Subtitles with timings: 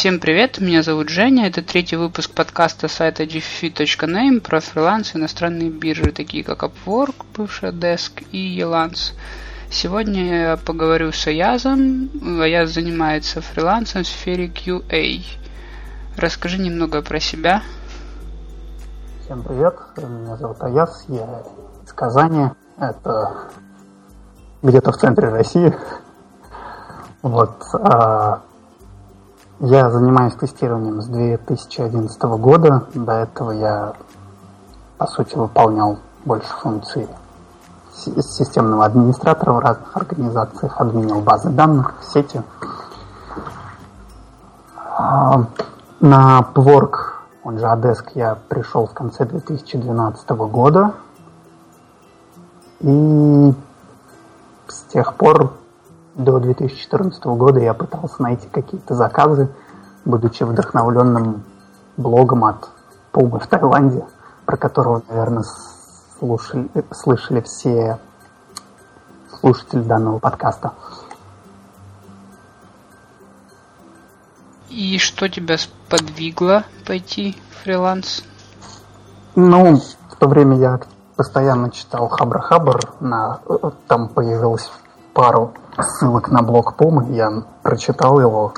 [0.00, 5.68] Всем привет, меня зовут Женя, это третий выпуск подкаста сайта gfi.name про фриланс и иностранные
[5.68, 9.12] биржи, такие как Upwork, бывшая Desk и Elance.
[9.70, 12.08] Сегодня я поговорю с Аязом.
[12.40, 15.20] Аяз занимается фрилансом в сфере QA.
[16.16, 17.62] Расскажи немного про себя.
[19.24, 21.42] Всем привет, меня зовут Аяз, я
[21.84, 23.50] из Казани, это
[24.62, 25.76] где-то в центре России.
[27.20, 28.40] Вот, а,
[29.60, 32.86] я занимаюсь тестированием с 2011 года.
[32.94, 33.92] До этого я,
[34.96, 37.06] по сути, выполнял больше функций
[37.92, 42.42] системного администратора в разных организациях, админил базы данных, сети.
[44.76, 45.44] А,
[46.00, 46.94] на Pwork,
[47.44, 50.94] он же Adesk, я пришел в конце 2012 года.
[52.80, 53.54] И
[54.68, 55.52] с тех пор
[56.14, 59.48] до 2014 года я пытался найти какие-то заказы,
[60.04, 61.44] будучи вдохновленным
[61.96, 62.68] блогом от
[63.12, 64.04] Пумы в Таиланде,
[64.46, 65.44] про которого, наверное,
[66.18, 67.98] слушали, слышали все
[69.40, 70.72] слушатели данного подкаста.
[74.68, 78.22] И что тебя сподвигло пойти в фриланс?
[79.34, 80.80] Ну, в то время я
[81.16, 83.40] постоянно читал Хабра Хабр, на,
[83.88, 84.70] там появилась
[85.12, 88.54] пару ссылок на блог Помы, я прочитал его,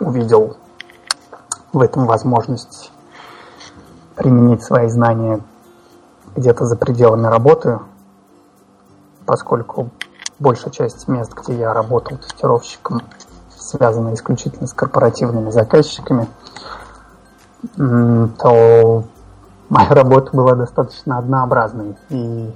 [0.00, 0.56] увидел
[1.72, 2.92] в этом возможность
[4.14, 5.40] применить свои знания
[6.34, 7.80] где-то за пределами работы,
[9.24, 9.90] поскольку
[10.38, 13.02] большая часть мест, где я работал тестировщиком,
[13.56, 16.28] связана исключительно с корпоративными заказчиками,
[17.76, 19.04] то
[19.68, 22.54] моя работа была достаточно однообразной, и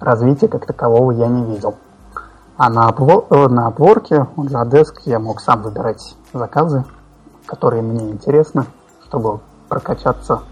[0.00, 1.74] развития как такового я не видел.
[2.58, 6.84] А на, Upwork, на Upwork, же Adesk, я мог сам выбирать заказы,
[7.46, 8.66] которые мне интересны,
[9.06, 9.38] чтобы
[9.68, 10.42] прокачаться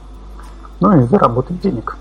[0.78, 1.96] ну и заработать денег.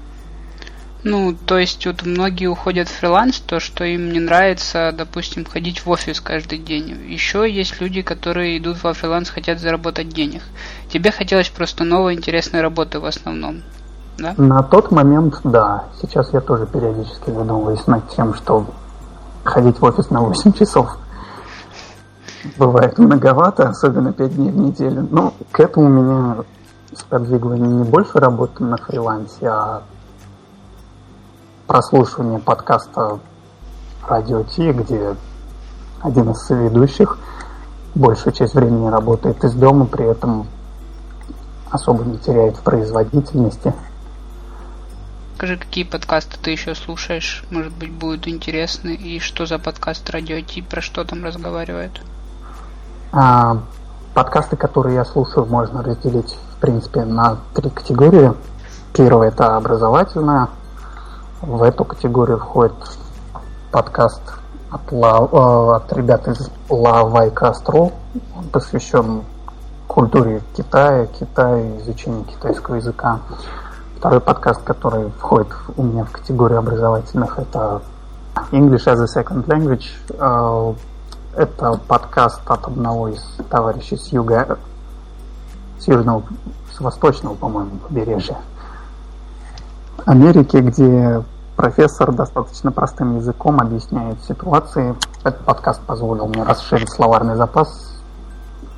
[1.04, 5.86] Ну, то есть вот многие уходят в фриланс, то, что им не нравится, допустим, ходить
[5.86, 6.90] в офис каждый день.
[7.08, 10.42] Еще есть люди, которые идут во фриланс, хотят заработать денег.
[10.92, 13.62] Тебе хотелось просто новой интересной работы в основном,
[14.18, 14.34] да?
[14.38, 15.86] На тот момент, да.
[16.02, 18.66] Сейчас я тоже периодически задумываюсь над тем, что
[19.46, 20.98] ходить в офис на 8 часов
[22.58, 25.08] бывает многовато, особенно 5 дней в неделю.
[25.10, 26.38] Но к этому меня
[26.94, 29.84] сподвигло не больше работы на фрилансе, а
[31.68, 33.20] прослушивание подкаста
[34.08, 35.16] Радио Ти, где
[36.02, 37.18] один из соведущих
[37.96, 40.48] большую часть времени работает из дома, при этом
[41.72, 43.74] особо не теряет в производительности.
[45.36, 47.44] Скажи, какие подкасты ты еще слушаешь?
[47.52, 48.90] Может быть, будет интересно.
[48.90, 50.62] И что за подкаст Радио Ти?
[50.62, 52.02] Про что там разговаривают?
[53.12, 53.58] А,
[54.14, 58.34] подкасты, которые я слушаю, можно разделить в принципе, на три категории.
[58.94, 60.48] Первая– это образовательная.
[61.42, 62.74] В эту категорию входит
[63.72, 64.22] подкаст
[64.72, 67.92] от, La, э, от ребят из Vai Castro.
[68.38, 69.24] Он посвящен
[69.88, 73.20] культуре Китая, Китая, изучению китайского языка.
[74.06, 77.82] Второй подкаст, который входит у меня в категорию образовательных, это
[78.52, 79.86] English as a Second Language.
[80.20, 80.76] Э,
[81.36, 84.60] это подкаст от одного из товарищей с юга
[85.80, 86.22] с южного,
[86.72, 88.38] с восточного, по-моему, побережья
[90.06, 91.24] Америки, где
[91.56, 94.96] профессор достаточно простым языком объясняет ситуации.
[95.24, 98.00] Этот подкаст позволил мне расширить словарный запас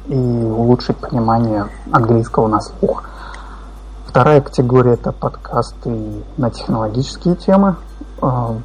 [0.05, 3.03] и улучшить понимание английского на слух.
[4.07, 7.75] Вторая категория– это подкасты на технологические темы.
[8.21, 8.55] А,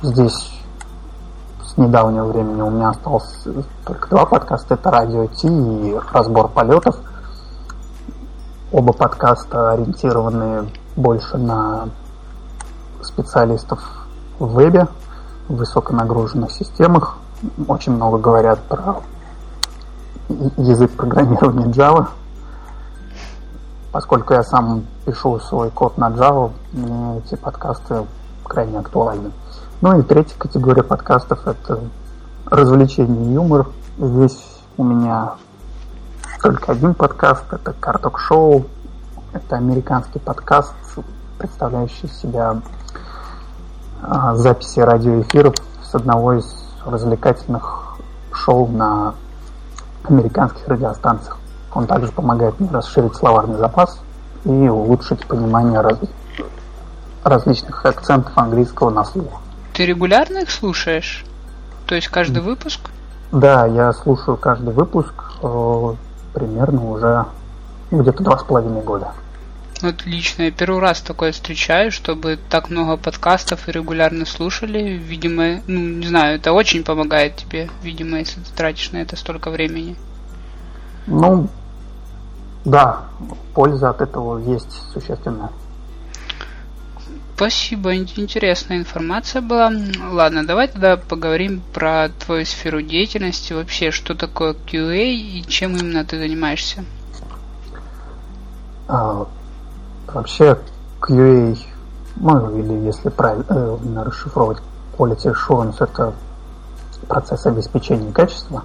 [0.00, 0.50] здесь
[1.62, 3.46] с недавнего времени у меня осталось
[3.84, 4.74] только два подкаста.
[4.74, 6.96] Это «Радио Ти» и «Разбор полетов».
[8.72, 10.66] Оба подкаста ориентированы
[10.96, 11.90] больше на
[13.02, 13.78] специалистов
[14.38, 14.88] в вебе,
[15.48, 17.18] в высоконагруженных системах.
[17.68, 19.02] Очень много говорят про
[20.56, 22.08] язык программирования Java.
[23.92, 28.06] Поскольку я сам пишу свой код на Java, мне эти подкасты
[28.42, 29.30] крайне актуальны.
[29.82, 31.78] Ну и третья категория подкастов– это
[32.46, 33.66] развлечение и юмор.
[33.98, 34.42] Здесь
[34.78, 35.34] у меня
[36.42, 38.64] только один подкаст, это Карток Шоу.
[39.34, 40.72] Это американский подкаст,
[41.38, 42.62] представляющий себя
[44.02, 46.46] а, записи радиоэфиров с одного из
[46.84, 47.96] развлекательных
[48.32, 49.14] шоу на
[50.04, 51.41] американских радиостанциях.
[51.74, 54.00] Он также помогает мне расширить словарный запас
[54.44, 55.98] и улучшить понимание раз...
[57.24, 59.40] различных акцентов английского на слух.
[59.72, 61.24] Ты регулярно их слушаешь?
[61.86, 62.80] То есть каждый выпуск?
[63.32, 65.94] Да, я слушаю каждый выпуск э,
[66.34, 67.24] примерно уже
[67.90, 69.12] где-то два с половиной года.
[69.82, 70.42] Отлично.
[70.42, 75.00] Я первый раз такое встречаю, чтобы так много подкастов и регулярно слушали.
[75.02, 79.50] Видимо, ну, не знаю, это очень помогает тебе, видимо, если ты тратишь на это столько
[79.50, 79.96] времени.
[81.06, 81.48] Ну,
[82.64, 83.02] да,
[83.54, 85.50] польза от этого есть существенная.
[87.34, 89.72] Спасибо, интересная информация была.
[90.12, 96.04] Ладно, давай тогда поговорим про твою сферу деятельности, вообще, что такое QA и чем именно
[96.04, 96.84] ты занимаешься.
[98.86, 99.26] А,
[100.06, 100.56] вообще,
[101.00, 101.58] QA,
[102.16, 104.58] ну или если правильно э, расшифровать
[104.96, 106.12] Quality Assurance, это
[107.08, 108.62] процесс обеспечения качества.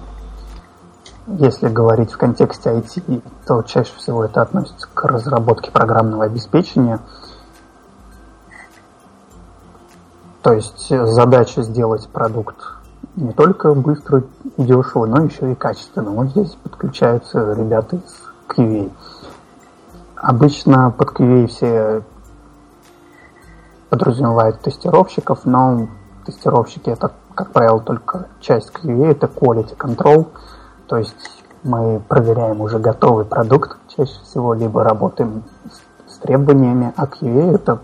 [1.36, 7.00] Если говорить в контексте IT, то чаще всего это относится к разработке программного обеспечения–
[10.48, 12.56] То есть задача сделать продукт
[13.16, 14.22] не только быстро
[14.56, 16.10] и дешево, но еще и качественно.
[16.10, 18.90] Вот здесь подключаются ребята из QA.
[20.16, 22.02] Обычно под QA все
[23.90, 25.88] подразумевают тестировщиков, но
[26.24, 30.28] тестировщики это, как правило, только часть QA, это quality control,
[30.88, 35.44] то есть мы проверяем уже готовый продукт чаще всего, либо работаем
[36.08, 37.78] с, требованиями, а QA это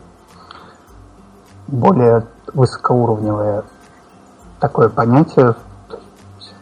[1.69, 3.65] более высокоуровневое
[4.59, 5.55] такое понятие.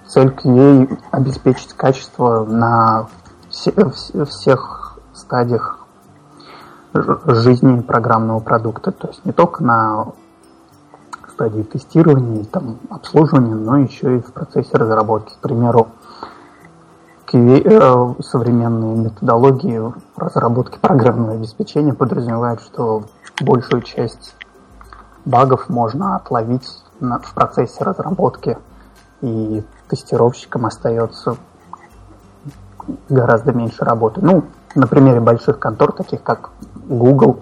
[0.06, 3.06] Цель QA– обеспечить качество на
[3.48, 3.72] все,
[4.26, 5.78] всех стадиях
[6.92, 8.92] жизни программного продукта.
[8.92, 10.08] То есть не только на
[11.30, 15.34] стадии тестирования и там, обслуживания, но еще и в процессе разработки.
[15.34, 15.88] К примеру,
[17.32, 23.04] современные методологии разработки программного обеспечения подразумевают, что
[23.40, 24.34] большую часть
[25.24, 26.68] багов можно отловить
[27.00, 28.58] в процессе разработки,
[29.22, 31.36] и тестировщикам остается
[33.08, 34.20] гораздо меньше работы.
[34.22, 34.44] Ну,
[34.74, 36.50] на примере больших контор, таких как
[36.86, 37.40] Google,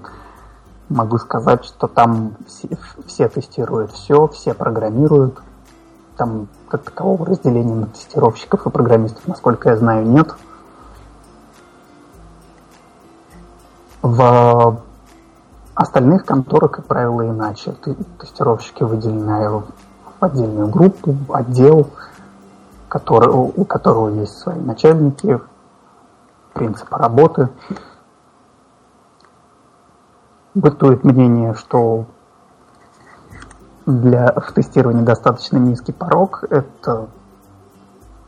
[0.88, 2.69] могу сказать, что там все,
[3.06, 5.40] все тестируют все, все программируют.
[6.20, 10.34] Там как такового разделения на тестировщиков и программистов, насколько я знаю, нет.
[14.02, 14.82] В
[15.81, 17.75] Остальных конторах, как правило, иначе.
[18.19, 19.64] Тестировщики выделены в
[20.20, 21.88] отдельную группу, отдел,
[22.90, 25.40] который, у которого есть свои начальники,
[26.52, 27.49] принципы работы.
[30.52, 32.05] Бытует мнение, что
[33.90, 36.44] для в тестировании достаточно низкий порог.
[36.50, 37.08] Это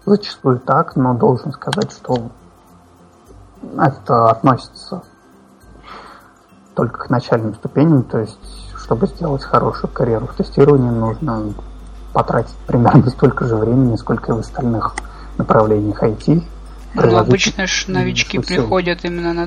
[0.05, 2.31] зачастую так, но должен сказать, что
[3.79, 5.03] это относится
[6.75, 8.39] только к начальным ступеням, то есть,
[8.77, 11.55] чтобы сделать хорошую карьеру в тестировании, нужно
[12.13, 14.95] потратить примерно столько же времени, сколько и в остальных
[15.39, 16.43] направлениях IT.
[16.95, 19.47] Ну, обычно же новички приходят именно на,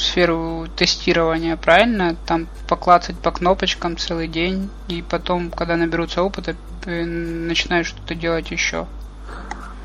[0.00, 2.16] сферу тестирования, правильно?
[2.26, 6.54] Там поклацать по кнопочкам целый день, и потом, когда наберутся опыта,
[6.86, 8.86] начинают что-то делать еще.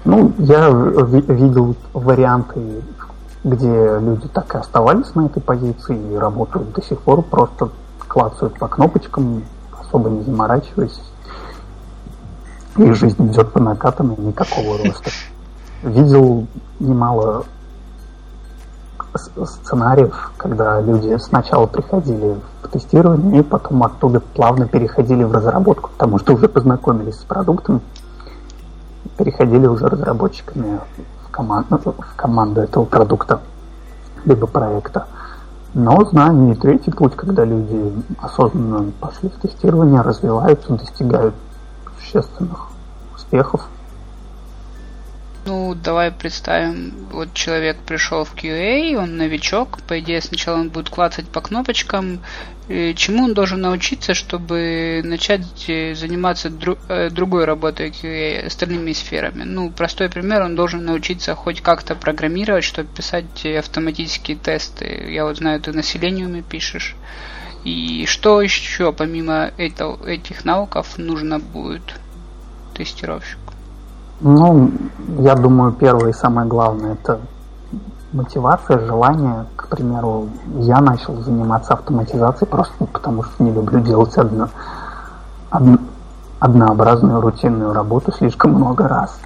[0.05, 2.81] Ну, я видел варианты
[3.45, 7.69] где люди так и оставались на этой позиции и работают до сих пор, просто
[8.07, 9.43] клацают по кнопочкам,
[9.79, 10.99] особо не заморачиваясь.
[12.77, 15.11] И жизнь идет по накатанной, никакого роста.
[15.83, 16.47] Видел
[16.79, 17.45] немало
[19.17, 26.19] сценариев, когда люди сначала приходили в тестирование и потом оттуда плавно переходили в разработку, потому
[26.19, 27.81] что уже познакомились с продуктом,
[29.17, 30.79] переходили уже разработчиками
[31.35, 33.41] команду, в команду этого продукта,
[34.23, 35.07] либо проекта.
[35.73, 41.35] Но знаю и третий путь, когда люди осознанно пошли в тестирование, развиваются, достигают
[41.99, 42.69] существенных
[43.13, 43.67] успехов
[45.45, 50.89] ну, давай представим, вот человек пришел в QA, он новичок, по идее сначала он будет
[50.89, 52.21] клацать по кнопочкам.
[52.67, 58.91] И чему он должен научиться, чтобы начать э, заниматься дру, э, другой работой QA, остальными
[58.93, 59.43] сферами?
[59.43, 65.11] Ну, простой пример, он должен научиться хоть как-то программировать, чтобы писать автоматические тесты.
[65.11, 66.95] Я вот знаю, ты населениями пишешь.
[67.63, 71.99] И что еще помимо этого, этих навыков нужно будет
[72.75, 73.44] тестировщику?
[74.21, 74.71] Ну,
[75.19, 77.19] я думаю, первое и самое главное это
[78.13, 79.45] мотивация, желание.
[79.57, 80.29] К примеру,
[80.59, 84.49] я начал заниматься автоматизацией просто потому, что не люблю делать одно,
[85.51, 85.63] од,
[86.39, 89.19] однообразную рутинную работу слишком много раз.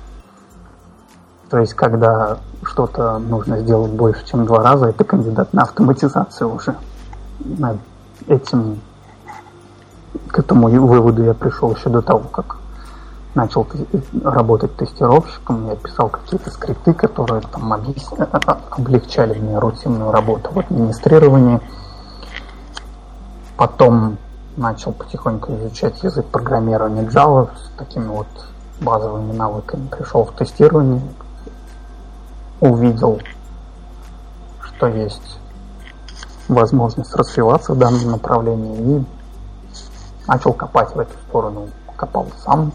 [1.51, 6.75] То есть, когда что-то нужно сделать больше, чем два раза, это кандидат на автоматизацию уже.
[8.27, 8.79] Этим,
[10.27, 12.57] к этому выводу я пришел еще до того, как
[13.35, 13.67] начал
[14.23, 18.25] работать тестировщиком, я писал какие-то скрипты, которые там объясня...
[18.25, 21.59] облегчали мне рутинную работу в администрировании.
[23.55, 24.17] Потом
[24.57, 28.27] начал потихоньку изучать язык программирования Java с такими вот
[28.81, 29.87] базовыми навыками.
[29.87, 31.01] Пришел в тестирование,
[32.59, 33.21] увидел,
[34.61, 35.39] что есть
[36.47, 39.05] возможность развиваться в данном направлении и
[40.27, 41.69] начал копать в эту сторону.
[41.95, 42.71] Копал сам,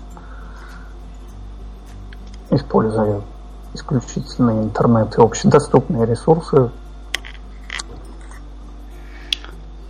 [2.57, 3.21] используя
[3.75, 6.71] исключительно интернет и общедоступные ресурсы.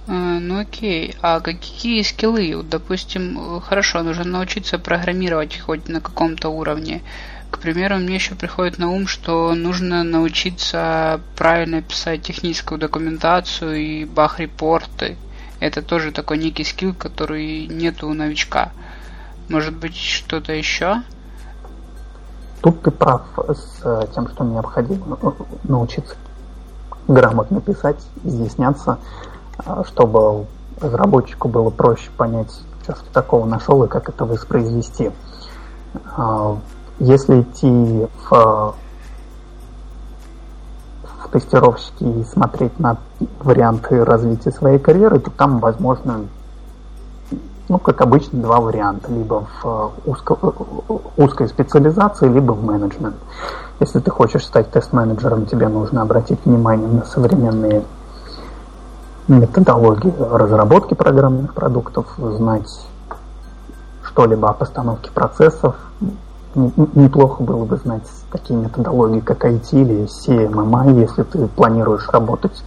[0.06, 2.62] А, ну окей, а какие скиллы?
[2.62, 7.02] Допустим, хорошо, нужно научиться программировать хоть на каком-то уровне.
[7.50, 14.04] К примеру, мне еще приходит на ум, что нужно научиться правильно писать техническую документацию и
[14.04, 15.16] бах-репорты.
[15.61, 18.73] Это тоже такой некий скилл, который нет у новичка.
[19.49, 21.02] Может быть, что-то еще?
[22.64, 25.30] Тут ты прав с э, тем, что необходимо э,
[25.64, 26.14] научиться
[27.06, 28.97] грамотно писать, изъясняться,
[29.66, 30.47] э, чтобы
[30.80, 35.11] разработчику было проще понять, что ты такого нашел и как это воспроизвести.
[36.99, 38.75] Если идти в,
[41.02, 42.97] в тестировщики и смотреть на
[43.40, 46.25] варианты развития своей карьеры, то там возможно
[47.68, 49.11] ну, как обычно, два варианта.
[49.11, 50.50] Либо в э, узко, э,
[51.16, 53.16] узкой специализации, либо в менеджмент.
[53.80, 57.85] Если ты хочешь стать тест-менеджером, тебе нужно обратить внимание на современные
[59.28, 62.68] методологии разработки программных продуктов, знать
[64.02, 65.76] что-либо о постановке процессов.
[66.54, 72.62] Неплохо было бы знать такие методологии, как IT или CMMI, если ты планируешь работать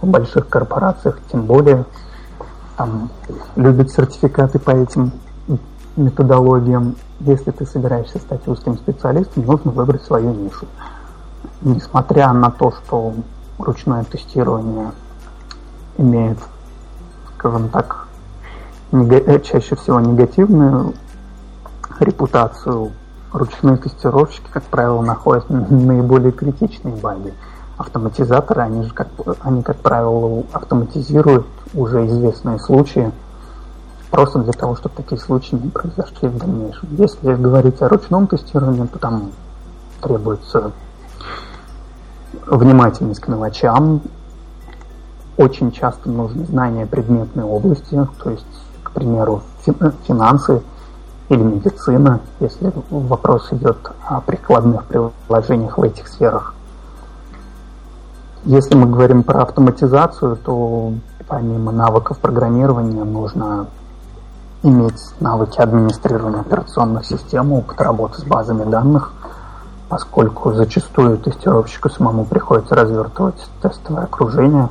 [0.00, 1.84] в больших корпорациях, тем более
[2.80, 3.10] там,
[3.56, 5.12] любят сертификаты по этим
[5.96, 6.96] методологиям.
[7.20, 10.66] Если ты собираешься стать узким специалистом, нужно выбрать свою нишу.
[11.60, 13.12] Несмотря на то, что
[13.58, 14.92] ручное тестирование
[15.98, 16.38] имеет,
[17.34, 18.08] скажем так,
[18.92, 20.94] нега- чаще всего негативную
[21.98, 22.92] репутацию,
[23.30, 27.34] ручные тестировщики, как правило, находят наиболее критичные баги
[27.76, 29.08] автоматизаторы, они же, как,
[29.40, 33.12] они, как правило, автоматизируют уже известные случаи,
[34.10, 36.88] просто для того, чтобы такие случаи не произошли в дальнейшем.
[36.96, 39.30] Если говорить о ручном тестировании, то там
[40.00, 40.72] требуется
[42.46, 44.02] внимательность к мелочам,
[45.36, 48.44] очень часто нужно знание предметной области, то есть,
[48.82, 49.42] к примеру,
[50.06, 50.62] финансы
[51.28, 56.54] или медицина, если вопрос идет о прикладных приложениях в этих сферах.
[58.44, 60.92] Если мы говорим про автоматизацию, то
[61.30, 63.68] помимо навыков программирования нужно
[64.62, 69.12] иметь навыки администрирования операционных систем, опыт работы с базами данных,
[69.88, 74.68] поскольку зачастую тестировщику самому приходится развертывать тестовое окружение.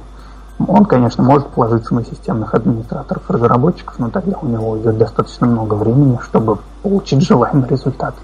[0.67, 5.75] Он, конечно, может положиться на системных администраторов разработчиков, но тогда у него идет достаточно много
[5.75, 8.15] времени, чтобы получить желаемый результат.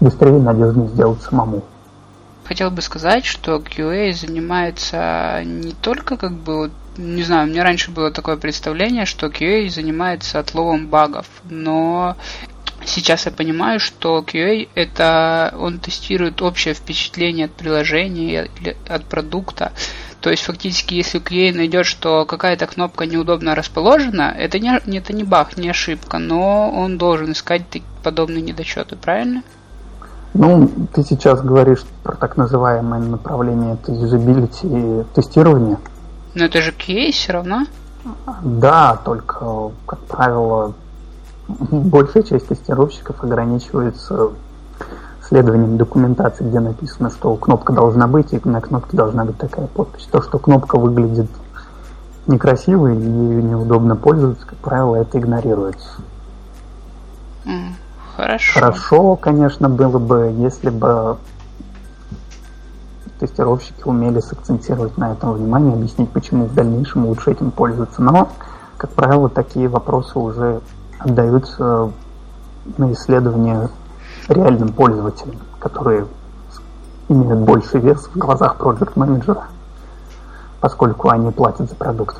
[0.00, 1.62] Быстрее и надежнее сделать самому
[2.44, 7.90] хотел бы сказать, что QA занимается не только как бы не знаю, у меня раньше
[7.90, 12.16] было такое представление, что QA занимается отловом багов, но
[12.84, 18.48] сейчас я понимаю, что QA это он тестирует общее впечатление от приложения
[18.88, 19.72] от продукта.
[20.20, 25.24] То есть фактически, если QA найдет, что какая-то кнопка неудобно расположена, это не, это не
[25.24, 27.62] баг, не ошибка, но он должен искать
[28.02, 29.42] подобные недочеты, правильно?
[30.32, 35.78] Ну, ты сейчас говоришь про так называемое направление юзабилити тестирования.
[36.34, 37.66] Но это же QA все равно?
[38.42, 40.74] Да, только, как правило,
[41.48, 44.30] большая часть тестировщиков ограничивается
[45.26, 50.08] следованием документации, где написано, что кнопка должна быть, и на кнопке должна быть такая подпись.
[50.10, 51.30] То, что кнопка выглядит
[52.26, 55.88] некрасиво и ею неудобно пользоваться, как правило, это игнорируется.
[58.16, 58.60] Хорошо.
[58.60, 61.16] Хорошо, конечно, было бы, если бы
[63.20, 68.02] тестировщики умели сакцентировать на этом внимание, объяснить, почему в дальнейшем лучше этим пользоваться.
[68.02, 68.28] Но,
[68.76, 70.60] как правило, такие вопросы уже
[70.98, 71.90] отдаются
[72.78, 73.68] на исследование
[74.28, 76.06] реальным пользователям, которые
[77.08, 79.48] имеют больший вес в глазах проект менеджера
[80.64, 82.16] поскольку они платят за продукт.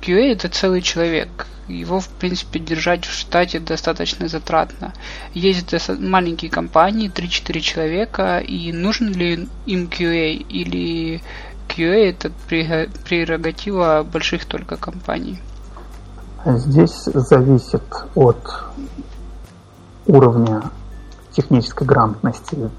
[0.00, 4.92] QA это целый человек его, в принципе, держать в штате достаточно затратно.
[5.34, 11.22] Есть маленькие компании, 3-4 человека, и нужен ли им QA или
[11.68, 15.40] QA это прерогатива больших только компаний?
[16.44, 17.82] Здесь зависит
[18.14, 18.38] от
[20.06, 20.62] уровня
[21.32, 22.70] технической грамотности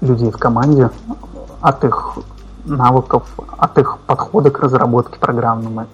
[0.00, 0.90] людей в команде,
[1.60, 2.18] от их
[2.64, 5.86] навыков, от их подхода к разработке программного,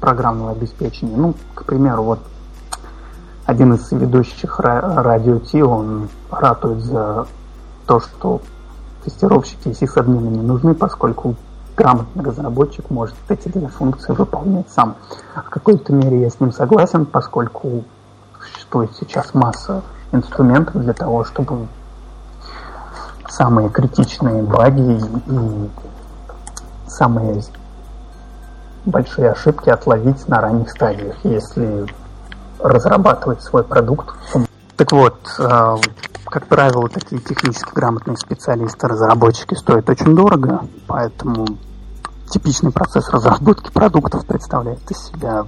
[0.00, 1.16] программного обеспечения.
[1.16, 2.18] Ну, к примеру, вот
[3.46, 7.26] один из ведущих радио Ти, он ратует за
[7.86, 8.40] то, что
[9.04, 11.36] тестировщики и сисадмины не нужны, поскольку
[11.76, 14.96] грамотный разработчик может эти две функции выполнять сам.
[15.34, 17.84] В какой-то мере я с ним согласен, поскольку
[18.40, 19.82] существует сейчас масса
[20.12, 21.66] инструментов для того, чтобы
[23.28, 25.70] самые критичные баги и
[26.86, 27.42] самые
[28.84, 31.86] большие ошибки отловить на ранних стадиях, если
[32.58, 34.14] разрабатывать свой продукт.
[34.76, 35.76] Так вот, э,
[36.26, 41.46] как правило, такие технически грамотные специалисты, разработчики стоят очень дорого, поэтому
[42.28, 45.44] типичный процесс разработки продуктов представляет из себя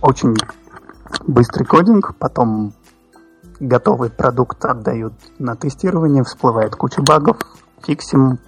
[0.00, 0.36] очень
[1.26, 2.72] быстрый кодинг, потом
[3.58, 7.38] готовый продукт отдают на тестирование, всплывает куча багов,
[7.82, 8.38] фиксим,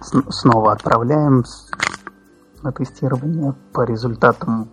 [0.00, 1.44] снова отправляем
[2.66, 4.68] на тестирование по результатам,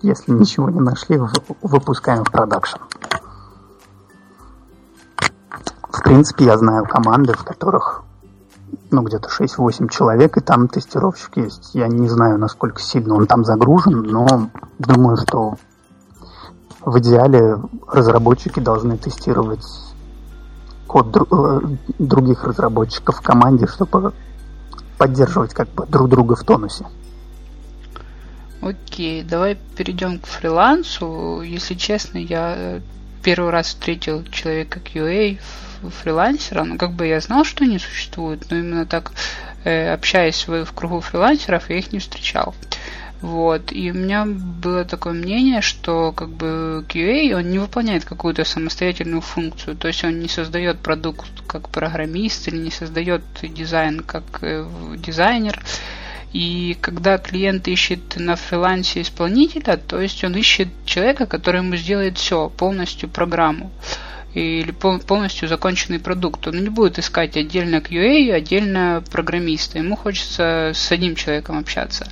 [0.00, 1.20] если ничего не нашли,
[1.60, 2.78] выпускаем в продакшн.
[5.90, 8.02] В принципе, я знаю команды, в которых
[8.90, 11.74] ну, где-то 6-8 человек, и там тестировщик есть.
[11.74, 14.48] Я не знаю, насколько сильно он там загружен, но
[14.78, 15.54] думаю, что
[16.80, 19.66] в идеале разработчики должны тестировать
[20.86, 24.14] код дру- э, других разработчиков в команде, чтобы
[24.96, 26.86] поддерживать как бы друг друга в тонусе.
[28.64, 31.42] Окей, давай перейдем к фрилансу.
[31.44, 32.80] Если честно, я э,
[33.22, 35.38] первый раз встретил человека QA
[36.02, 39.12] фрилансера, ну как бы я знал, что они существуют, но именно так
[39.64, 42.54] э, общаясь в, кругу фрилансеров, я их не встречал.
[43.20, 43.70] Вот.
[43.70, 49.20] И у меня было такое мнение, что как бы QA, он не выполняет какую-то самостоятельную
[49.20, 49.76] функцию.
[49.76, 55.62] То есть он не создает продукт как программист или не создает дизайн как э, дизайнер.
[56.34, 62.18] И когда клиент ищет на фрилансе исполнителя, то есть он ищет человека, который ему сделает
[62.18, 63.70] все, полностью программу
[64.34, 66.48] или полностью законченный продукт.
[66.48, 69.78] Он не будет искать отдельно QA, отдельно программиста.
[69.78, 72.08] Ему хочется с одним человеком общаться.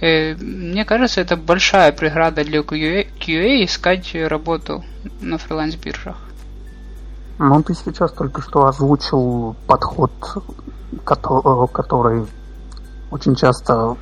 [0.00, 4.82] Э, мне кажется, это большая преграда для QA, искать работу
[5.20, 6.16] на фриланс-биржах.
[7.38, 10.10] Ну, ты сейчас только что озвучил подход,
[11.04, 12.26] который
[13.12, 13.96] очень часто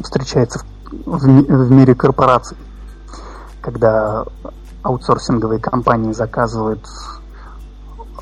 [0.00, 0.64] встречается
[1.04, 1.26] в,
[1.70, 2.56] мире корпораций,
[3.60, 4.24] когда
[4.82, 6.86] аутсорсинговые компании заказывают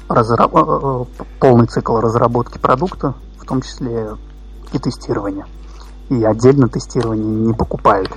[0.08, 0.48] разра...
[0.50, 1.04] Э,
[1.38, 4.16] полный цикл разработки продукта, в том числе
[4.72, 5.46] и тестирования
[6.10, 8.10] и отдельно тестирование не покупают.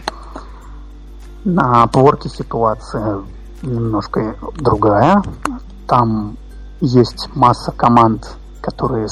[1.44, 3.22] На Upwork ситуация
[3.62, 5.24] немножко другая.
[5.88, 6.38] Там
[6.82, 9.08] есть масса команд, которые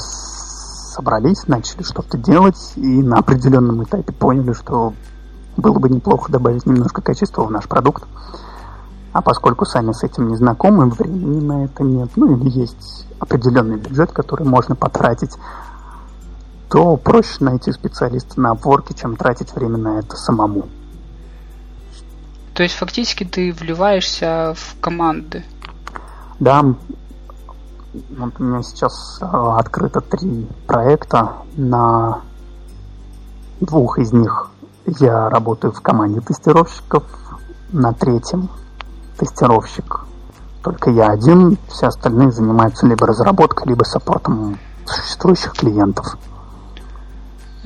[0.96, 4.94] собрались, начали что-то делать и на определенном этапе поняли, что
[5.56, 8.04] было бы неплохо добавить немножко качества в наш продукт.
[9.12, 13.76] А поскольку сами с этим не знакомы, времени на это нет, ну или есть определенный
[13.76, 15.36] бюджет, который можно потратить
[16.68, 20.68] то проще найти специалиста на опорке, чем тратить время на это самому.
[22.54, 25.44] То есть фактически ты вливаешься в команды?
[26.40, 26.64] Да.
[28.18, 31.32] Вот у меня сейчас э, открыто три проекта.
[31.56, 32.20] На
[33.60, 34.50] двух из них
[34.86, 37.04] я работаю в команде тестировщиков.
[37.72, 38.48] На третьем
[39.18, 40.06] тестировщик
[40.62, 41.58] только я один.
[41.68, 46.16] Все остальные занимаются либо разработкой, либо саппортом существующих клиентов.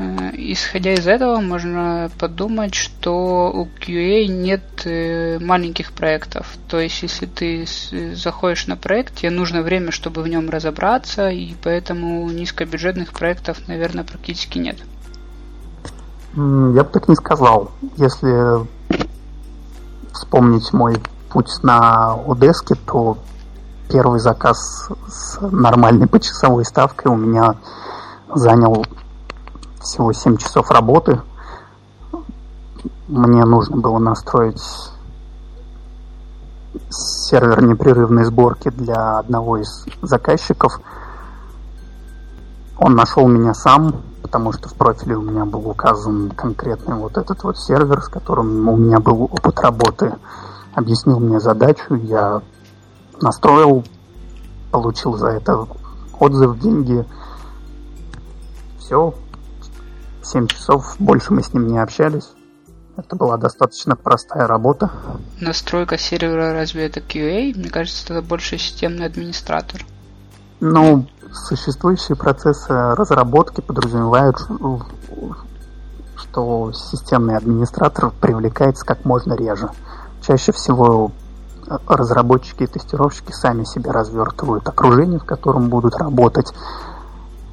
[0.00, 6.56] Э, исходя из этого, можно подумать, что у QA нет э, маленьких проектов.
[6.68, 7.66] То есть, если ты
[8.14, 14.04] заходишь на проект, тебе нужно время, чтобы в нем разобраться, и поэтому низкобюджетных проектов, наверное,
[14.04, 14.78] практически нет.
[16.34, 17.72] Я бы так не сказал.
[17.98, 18.66] Если
[20.12, 20.96] вспомнить мой
[21.28, 23.18] путь на Удеске, то
[23.90, 27.56] первый заказ с нормальной почасовой ставкой у меня
[28.34, 28.86] занял
[29.80, 31.20] всего 7 часов работы.
[33.08, 34.62] Мне нужно было настроить
[36.90, 40.80] сервер непрерывной сборки для одного из заказчиков.
[42.78, 47.42] Он нашел меня сам, потому что в профиле у меня был указан конкретный вот этот
[47.42, 50.14] вот сервер, с которым у меня был опыт работы.
[50.74, 52.42] Объяснил мне задачу, я
[53.20, 53.84] настроил,
[54.70, 55.66] получил за это
[56.18, 57.04] отзыв, деньги.
[58.78, 59.14] Все,
[60.22, 62.30] 7 часов, больше мы с ним не общались.
[62.96, 64.90] Это была достаточно простая работа.
[65.40, 67.56] Настройка сервера разве это QA?
[67.56, 69.84] Мне кажется, это больше системный администратор.
[70.60, 74.36] Ну, существующие процессы разработки подразумевают,
[76.16, 79.70] что системный администратор привлекается как можно реже.
[80.20, 81.12] Чаще всего
[81.86, 86.52] разработчики и тестировщики сами себе развертывают окружение, в котором будут работать,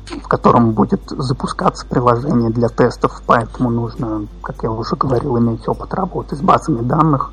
[0.10, 5.93] в котором будет запускаться приложение для тестов, поэтому нужно, как я уже говорил, иметь опыт
[5.93, 7.32] работы с базами данных,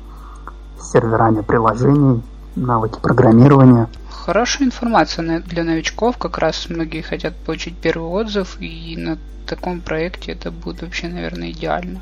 [0.79, 2.21] с серверами приложений,
[2.55, 3.87] навыки программирования.
[4.09, 10.31] Хорошая информация для новичков, как раз многие хотят получить первый отзыв, и на таком проекте
[10.31, 12.01] это будет вообще, наверное, идеально.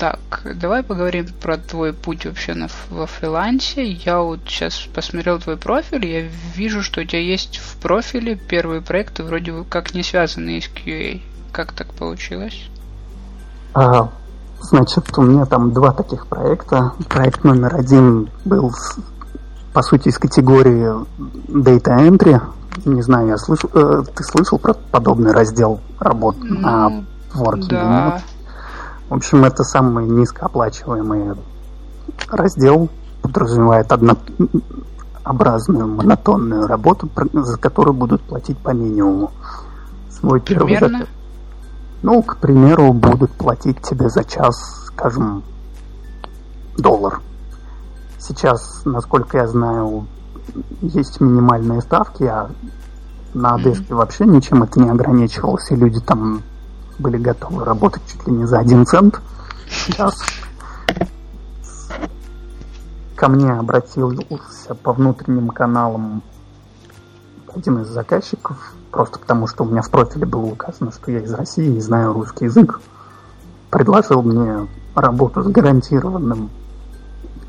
[0.00, 0.18] Так,
[0.54, 3.86] давай поговорим про твой путь вообще на, во фрилансе.
[3.86, 8.80] Я вот сейчас посмотрел твой профиль, я вижу, что у тебя есть в профиле первые
[8.80, 11.20] проекты вроде как не связанные с QA.
[11.52, 12.70] Как так получилось?
[13.74, 14.08] А,
[14.62, 16.92] значит, у меня там два таких проекта.
[17.06, 18.72] Проект номер один был,
[19.74, 20.94] по сути, из категории
[21.46, 22.40] Data Entry.
[22.86, 27.66] Не знаю, я слышал, э, ты слышал про подобный раздел работ ну, на Word?
[27.68, 28.14] Да.
[28.14, 28.24] Нет?
[29.10, 31.34] В общем, это самый низкооплачиваемый
[32.28, 32.88] раздел,
[33.22, 39.32] подразумевает однообразную монотонную работу, за которую будут платить по минимуму.
[40.12, 41.08] Свой первый заказ.
[42.02, 45.42] Ну, к примеру, будут платить тебе за час, скажем,
[46.78, 47.20] доллар.
[48.20, 50.06] Сейчас, насколько я знаю,
[50.82, 52.48] есть минимальные ставки, а
[53.34, 56.42] на деске вообще ничем это не ограничивалось, и люди там
[57.00, 59.20] были готовы работать чуть ли не за один цент
[59.68, 60.22] Сейчас
[63.20, 66.22] Ко мне обратился по внутренним каналам
[67.54, 68.56] один из заказчиков,
[68.90, 72.14] просто потому что у меня в профиле было указано, что я из России и знаю
[72.14, 72.80] русский язык.
[73.68, 76.48] Предложил мне работу с гарантированным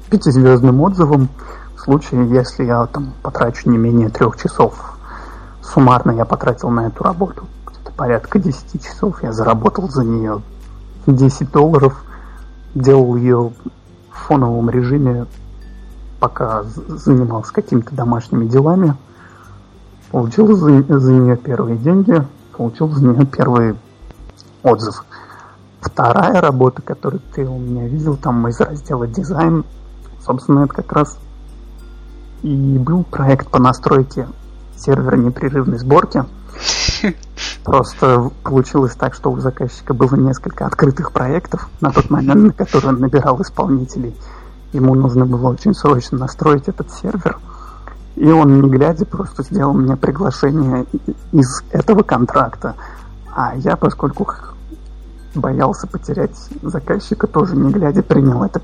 [0.10, 1.30] пятизвездным отзывом
[1.78, 4.98] в случае, если я там потрачу не менее трех часов.
[5.64, 7.48] Суммарно я потратил на эту работу
[7.96, 9.24] порядка 10 часов.
[9.24, 10.42] Я заработал за нее
[11.08, 12.04] 10 долларов.
[12.74, 13.52] Делал ее
[14.12, 15.26] в фоновом режиме,
[16.20, 18.96] пока занимался какими-то домашними делами.
[20.12, 22.26] Получил за, за нее первые деньги,
[22.56, 23.76] получил за нее первый
[24.64, 25.04] отзыв.
[25.82, 29.66] Вторая работа, которую ты у меня видел, там из раздела дизайн,
[30.24, 31.18] собственно, это как раз
[32.44, 34.28] и был проект по настройке
[34.78, 36.26] сервера непрерывной сборки.
[37.64, 42.94] Просто получилось так, что у заказчика было несколько открытых проектов на тот момент, на которые
[42.94, 44.16] он набирал исполнителей.
[44.74, 47.38] Ему нужно было очень срочно настроить этот сервер.
[48.16, 50.86] И он, не глядя, просто сделал мне приглашение
[51.32, 52.76] из этого контракта.
[53.34, 54.28] А я, поскольку
[55.36, 58.60] боялся потерять заказчика, тоже не глядя принял это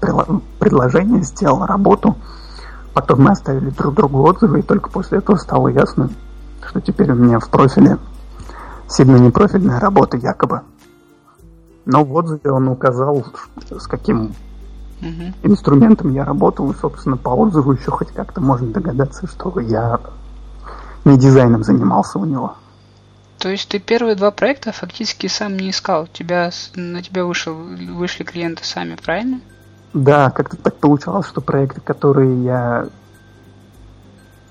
[0.59, 2.15] предложение, сделал работу.
[2.93, 6.09] Потом мы оставили друг другу отзывы, и только после этого стало ясно,
[6.67, 7.99] что теперь у меня в профиле
[8.87, 10.61] сильно непрофильная работа якобы.
[11.85, 13.25] Но в отзыве он указал,
[13.69, 14.35] с каким
[15.01, 15.33] угу.
[15.43, 19.99] инструментом я работал, и, собственно, по отзыву еще хоть как-то можно догадаться, что я
[21.05, 22.55] не дизайном занимался у него.
[23.37, 28.23] То есть ты первые два проекта фактически сам не искал, тебя, на тебя вышел, вышли
[28.23, 29.39] клиенты сами, правильно?
[29.93, 32.87] Да, как-то так получалось, что проекты, которые я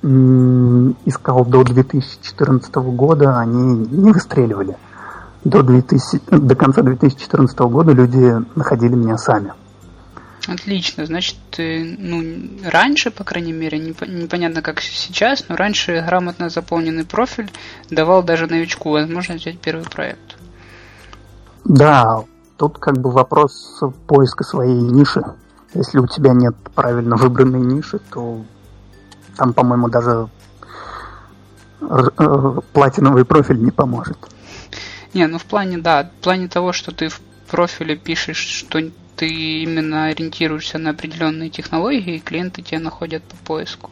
[0.07, 4.77] искал до 2014 года, они не выстреливали.
[5.45, 9.53] До, 2000, до конца 2014 года люди находили меня сами.
[10.49, 12.23] Отлично, значит, ну,
[12.65, 17.51] раньше, по крайней мере, непонятно как сейчас, но раньше грамотно заполненный профиль
[17.91, 20.37] давал даже новичку возможность взять первый проект.
[21.65, 22.23] Да,
[22.57, 25.23] тут как бы вопрос поиска своей ниши.
[25.75, 28.45] Если у тебя нет правильно выбранной ниши, то
[29.37, 30.29] там, по-моему, даже
[31.81, 34.19] э, платиновый профиль не поможет.
[35.15, 37.21] Не, ну в плане, да, в плане того, что ты в
[37.51, 38.81] профиле пишешь, что
[39.17, 39.29] ты
[39.63, 43.91] именно ориентируешься на определенные технологии, и клиенты тебя находят по поиску.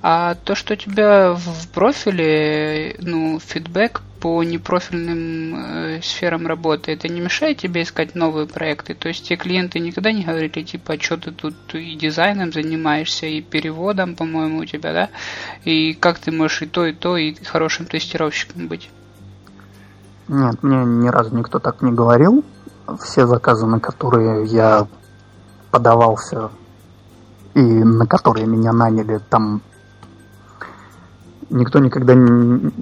[0.00, 7.08] А то, что у тебя в профиле, ну, фидбэк по непрофильным э, сферам работы, это
[7.08, 8.94] не мешает тебе искать новые проекты?
[8.94, 13.26] То есть те клиенты никогда не говорили, типа, а что ты тут и дизайном занимаешься,
[13.26, 15.08] и переводом, по-моему, у тебя, да?
[15.64, 18.90] И как ты можешь и то, и то, и хорошим тестировщиком быть?
[20.28, 22.44] Нет, мне ни разу никто так не говорил.
[23.00, 24.86] Все заказы, на которые я
[25.70, 26.50] подавался
[27.54, 29.62] и на которые меня наняли, там
[31.50, 32.72] никто никогда не,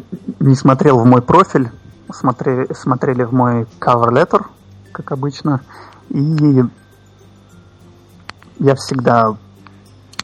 [0.41, 1.71] не смотрел в мой профиль,
[2.13, 4.47] смотрели, смотрели в мой cover letter,
[4.93, 5.61] как обычно,
[6.11, 6.63] И
[8.59, 9.37] я всегда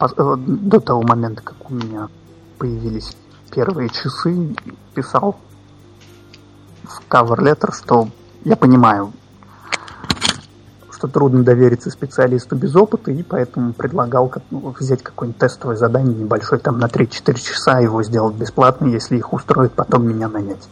[0.00, 2.08] э, до того момента, как у меня
[2.58, 3.16] появились
[3.50, 4.54] первые часы,
[4.94, 5.38] писал
[6.84, 8.08] в cover letter, что
[8.44, 9.12] я понимаю,
[11.02, 16.14] что трудно довериться специалисту без опыта, и поэтому предлагал как, ну, взять какое-нибудь тестовое задание
[16.14, 20.68] небольшое, там на 3-4 часа его сделать бесплатно, если их устроит, потом меня нанять.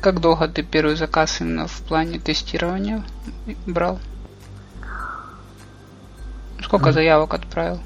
[0.00, 3.04] Как долго ты первый заказ именно в плане тестирования
[3.66, 3.98] брал?
[6.62, 7.80] Сколько заявок отправил?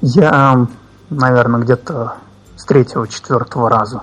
[0.00, 0.66] Я,
[1.10, 2.14] наверное, где-то
[2.56, 4.00] с третьего-четвертого раза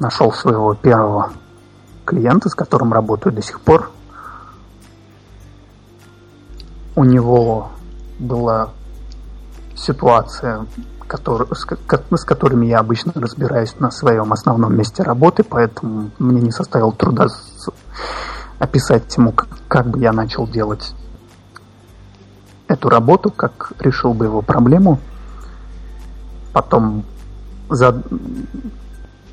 [0.00, 1.32] нашел своего первого
[2.08, 3.90] клиента, с которым работаю до сих пор.
[6.96, 7.68] У него
[8.18, 8.70] была
[9.76, 10.64] ситуация,
[11.06, 17.26] с, которыми я обычно разбираюсь на своем основном месте работы, поэтому мне не составило труда
[18.58, 19.34] описать ему,
[19.68, 20.94] как бы я начал делать
[22.68, 24.98] эту работу, как решил бы его проблему.
[26.54, 27.04] Потом
[27.68, 28.02] за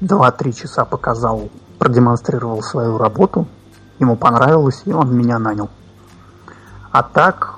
[0.02, 3.48] 2-3 часа показал, продемонстрировал свою работу,
[4.00, 5.70] ему понравилось, и он меня нанял.
[6.92, 7.56] А так,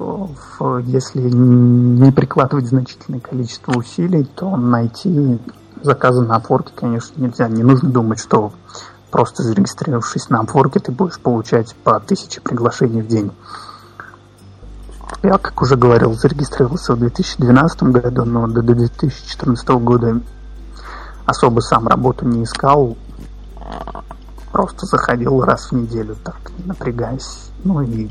[0.86, 5.40] если не прикладывать значительное количество усилий, то найти
[5.84, 7.48] заказы на Upwork, конечно, нельзя.
[7.48, 8.52] Не нужно думать, что
[9.12, 13.32] просто зарегистрировавшись на Upwork, ты будешь получать по тысяче приглашений в день.
[15.22, 20.20] Я, как уже говорил, зарегистрировался в 2012 году, но до 2014 года
[21.26, 22.98] особо сам работу не искал.
[24.52, 27.50] Просто заходил раз в неделю, так, не напрягаясь.
[27.64, 28.10] Ну и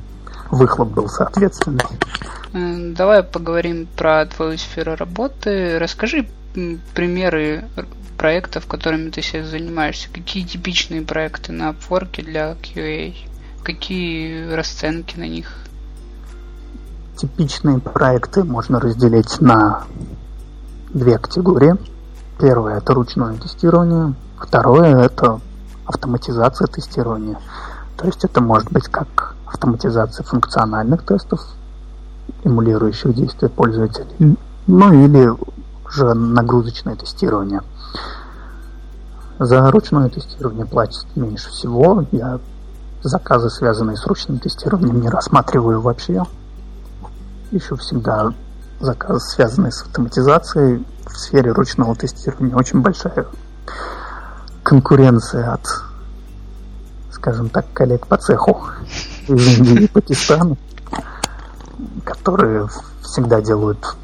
[0.51, 1.85] выхлоп был соответственный.
[2.95, 5.79] Давай поговорим про твою сферу работы.
[5.79, 6.29] Расскажи
[6.95, 7.65] примеры
[8.17, 10.09] проектов, которыми ты сейчас занимаешься.
[10.13, 13.15] Какие типичные проекты на Upwork для QA?
[13.63, 15.53] Какие расценки на них?
[17.17, 19.85] Типичные проекты можно разделить на
[20.95, 21.75] две категории.
[22.39, 24.15] Первое– это ручное тестирование.
[24.39, 25.41] Второе– это
[25.87, 27.39] автоматизация тестирования.
[27.97, 31.41] То есть это может быть как автоматизация функциональных тестов,
[32.45, 34.07] эмулирующих действия пользователя,
[34.67, 35.33] ну или
[35.91, 37.63] же нагрузочное тестирование.
[39.39, 42.05] За ручное тестирование платят меньше всего.
[42.13, 42.39] Я
[43.03, 46.25] заказы, связанные с ручным тестированием, не рассматриваю вообще.
[47.53, 48.33] Еще всегда
[48.81, 53.27] заказы, связанные с автоматизацией в сфере ручного тестирования, очень большая
[54.63, 55.67] конкуренция от,
[57.11, 58.63] скажем так, коллег по цеху
[59.29, 60.57] из Индии и Пакистана,
[62.05, 62.69] которые
[63.03, 63.97] всегда делают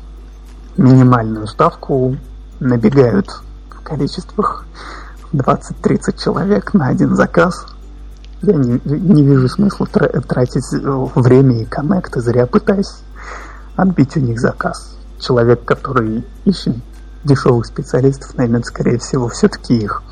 [0.77, 2.17] минимальную ставку,
[2.61, 3.29] набегают
[3.71, 4.65] в количествах
[5.33, 7.67] 20-30 человек на один заказ.
[8.43, 13.03] Я не, не вижу смысла тратить время и коннекты, зря пытаясь
[13.77, 14.97] отбить у них заказ.
[15.19, 16.77] Человек, который ищет
[17.25, 20.03] дешевых специалистов, наймет, скорее всего, все-таки их.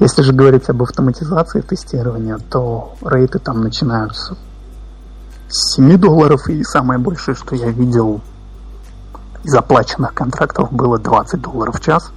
[0.00, 4.36] Если же говорить об автоматизации тестирования, то рейты там начинаются
[5.48, 8.20] с 7 долларов, и самое большее, что я видел
[9.44, 12.10] из оплаченных контрактов, было 20 долларов в час.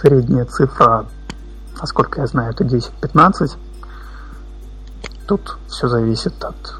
[0.00, 1.06] Средняя цифра,
[1.80, 3.56] насколько я знаю, это 10-15.
[5.26, 6.76] Тут все зависит от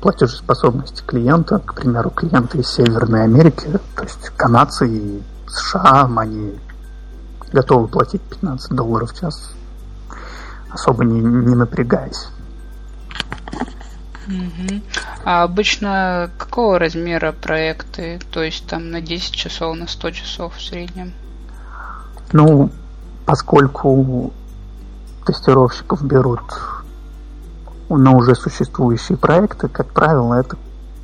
[0.00, 1.58] платежеспособности клиента.
[1.58, 6.54] К примеру, клиенты из Северной Америки, то есть канадцы и США, они
[7.52, 9.52] готовы платить 15 долларов в час,
[10.70, 12.28] особо не, не напрягаясь.
[14.28, 14.82] Угу.
[15.24, 18.20] А обычно какого размера проекты?
[18.30, 21.12] То есть там на 10 часов, на 100 часов в среднем?
[22.32, 22.70] Ну,
[23.24, 24.32] поскольку
[25.24, 26.42] тестировщиков берут
[27.96, 30.56] на уже существующие проекты, как правило, это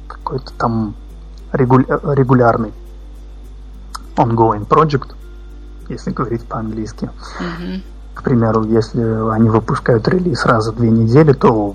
[0.07, 0.95] какой-то там
[1.53, 2.73] регулярный
[4.17, 5.15] ongoing project,
[5.89, 7.11] если говорить по-английски.
[7.41, 7.83] Mm-hmm.
[8.15, 11.75] К примеру, если они выпускают релиз раз в две недели, то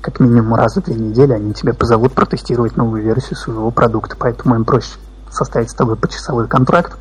[0.00, 4.16] как минимум раз в две недели они тебя позовут протестировать новую версию своего продукта.
[4.18, 4.94] Поэтому им проще
[5.30, 6.96] составить с тобой почасовой контракт,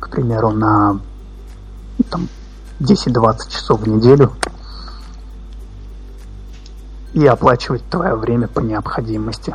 [0.00, 0.98] к примеру, на
[2.10, 2.28] там,
[2.80, 4.32] 10-20 часов в неделю
[7.14, 9.54] и оплачивать твое время по необходимости.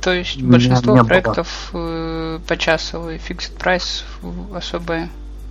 [0.00, 2.40] То есть большинство не проектов было.
[2.48, 4.02] почасовые, fixed price
[4.52, 5.08] особо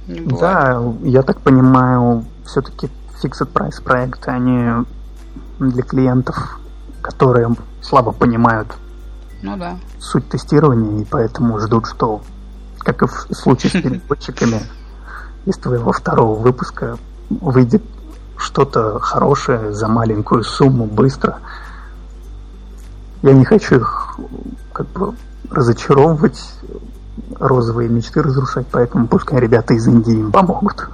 [0.08, 0.40] не бывает.
[0.40, 2.90] Да, я так понимаю, все-таки
[3.24, 4.86] fixed price проекты, они
[5.60, 6.60] для клиентов,
[7.02, 8.68] которые слабо понимают
[9.42, 9.78] ну, да.
[10.00, 12.22] суть тестирования, и поэтому ждут, что,
[12.80, 14.62] как и в случае с переводчиками,
[15.46, 16.98] из твоего второго выпуска
[17.30, 17.84] выйдет
[18.38, 21.40] что-то хорошее за маленькую сумму быстро.
[23.22, 24.18] Я не хочу их
[24.74, 25.14] как бы
[25.50, 26.42] разочаровывать,
[27.40, 30.88] розовые мечты разрушать, поэтому пускай ребята из Индии им помогут.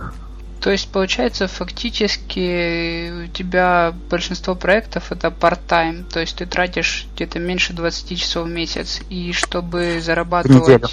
[0.61, 7.39] То есть, получается, фактически у тебя большинство проектов это part-time, то есть ты тратишь где-то
[7.39, 10.57] меньше 20 часов в месяц, и чтобы зарабатывать...
[10.57, 10.87] В неделю.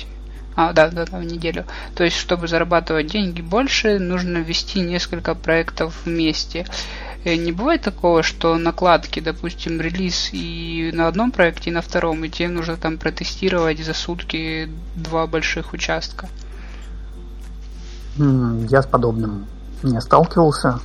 [0.56, 1.66] А, да, да, да, в неделю.
[1.94, 6.66] То есть, чтобы зарабатывать деньги больше, нужно вести несколько проектов вместе.
[7.24, 12.24] Э, не бывает такого, что накладки, допустим, релиз и на одном проекте, и на втором,
[12.24, 16.28] и тебе нужно там протестировать за сутки два больших участка.
[18.16, 19.46] Я с подобным
[19.82, 20.80] не сталкивался.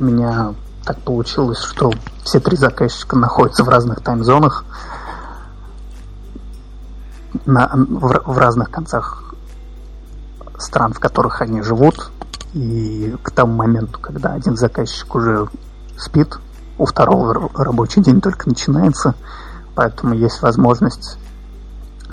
[0.00, 1.92] У меня так получилось, что
[2.24, 4.64] все три заказчика находятся в разных таймзонах,
[7.46, 9.34] на, в, в разных концах
[10.58, 12.10] стран, в которых они живут.
[12.52, 15.48] И к тому моменту, когда один заказчик уже
[15.96, 16.38] спит,
[16.78, 19.14] у второго рабочий день только начинается,
[19.74, 21.18] поэтому есть возможность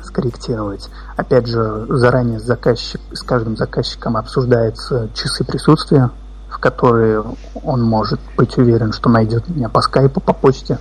[0.03, 0.89] скорректировать.
[1.15, 6.11] Опять же, заранее заказчик, с каждым заказчиком обсуждаются часы присутствия,
[6.49, 7.23] в которые
[7.63, 10.79] он может быть уверен, что найдет меня по скайпу, по почте.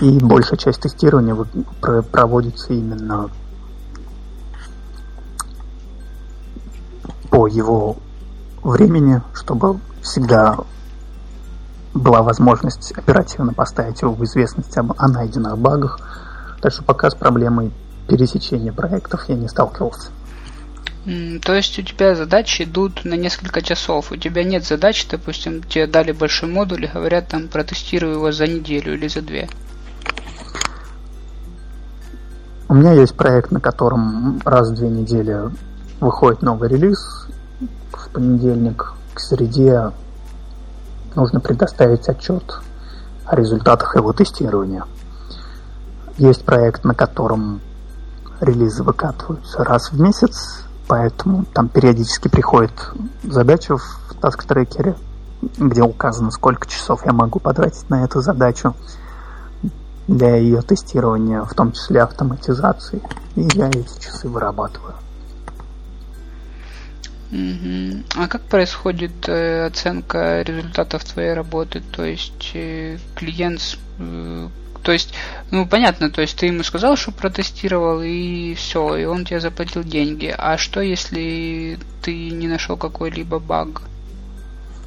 [0.00, 1.36] И большая часть тестирования
[2.10, 3.30] проводится именно
[7.30, 7.96] по его
[8.62, 10.58] времени, чтобы всегда
[11.94, 15.98] была возможность оперативно поставить его в известность об, о найденных багах,
[16.60, 17.72] так что пока с проблемой
[18.08, 20.10] пересечения проектов я не сталкивался.
[21.42, 24.12] То есть у тебя задачи идут на несколько часов.
[24.12, 28.46] У тебя нет задач, допустим, тебе дали большой модуль и говорят там протестируй его за
[28.46, 29.48] неделю или за две.
[32.70, 35.36] У меня есть проект, на котором раз в две недели
[35.98, 37.26] выходит новый релиз.
[37.92, 39.90] В понедельник к среде
[41.16, 42.60] нужно предоставить отчет
[43.24, 44.84] о результатах его тестирования.
[46.16, 47.60] Есть проект, на котором
[48.40, 52.92] релизы выкатываются раз в месяц, поэтому там периодически приходит
[53.24, 54.94] задача в таск-трекере,
[55.58, 58.76] где указано, сколько часов я могу потратить на эту задачу
[60.10, 63.00] для ее тестирования, в том числе автоматизации.
[63.36, 64.94] И я эти часы вырабатываю.
[67.30, 68.02] Угу.
[68.16, 71.80] А как происходит э, оценка результатов твоей работы?
[71.92, 74.48] То есть э, клиент э,
[74.82, 75.14] то есть,
[75.50, 79.84] ну, понятно, то есть ты ему сказал, что протестировал, и все, и он тебе заплатил
[79.84, 80.34] деньги.
[80.36, 83.82] А что, если ты не нашел какой-либо баг?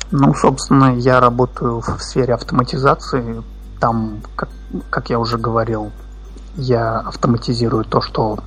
[0.10, 3.44] Ну, собственно, я работаю в сфере автоматизации.
[3.84, 4.48] Там, как,
[4.90, 5.92] как я уже говорил,
[6.56, 8.40] я автоматизирую то, что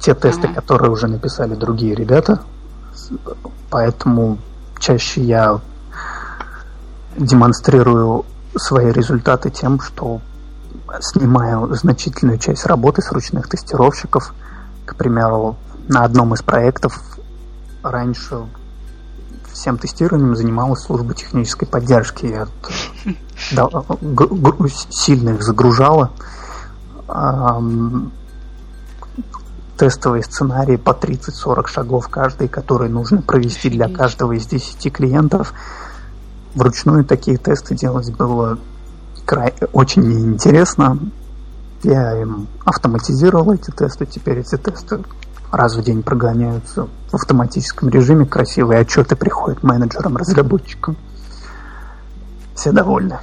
[0.00, 0.56] те тесты, ага.
[0.56, 2.42] которые уже написали другие ребята.
[3.70, 4.38] Поэтому
[4.80, 5.60] чаще я
[7.16, 8.24] демонстрирую
[8.56, 10.20] свои результаты тем, что
[10.98, 14.34] снимаю значительную часть работы с ручных тестировщиков.
[14.86, 15.54] К примеру,
[15.86, 17.00] на одном из проектов
[17.84, 18.40] раньше
[19.52, 22.26] всем тестированием занималась служба технической поддержки.
[22.26, 22.48] Я
[23.52, 23.68] да,
[24.90, 26.10] сильно их загружала.
[29.76, 35.52] Тестовые сценарии по 30-40 шагов каждый, которые нужно провести для каждого из 10 клиентов–
[36.58, 38.58] вручную такие тесты делать было
[39.24, 40.98] край, очень неинтересно.
[41.82, 45.00] Я им автоматизировал эти тесты, теперь эти тесты
[45.52, 50.96] раз в день прогоняются в автоматическом режиме, красивые отчеты приходят менеджерам, разработчикам.
[52.58, 53.20] Все довольны.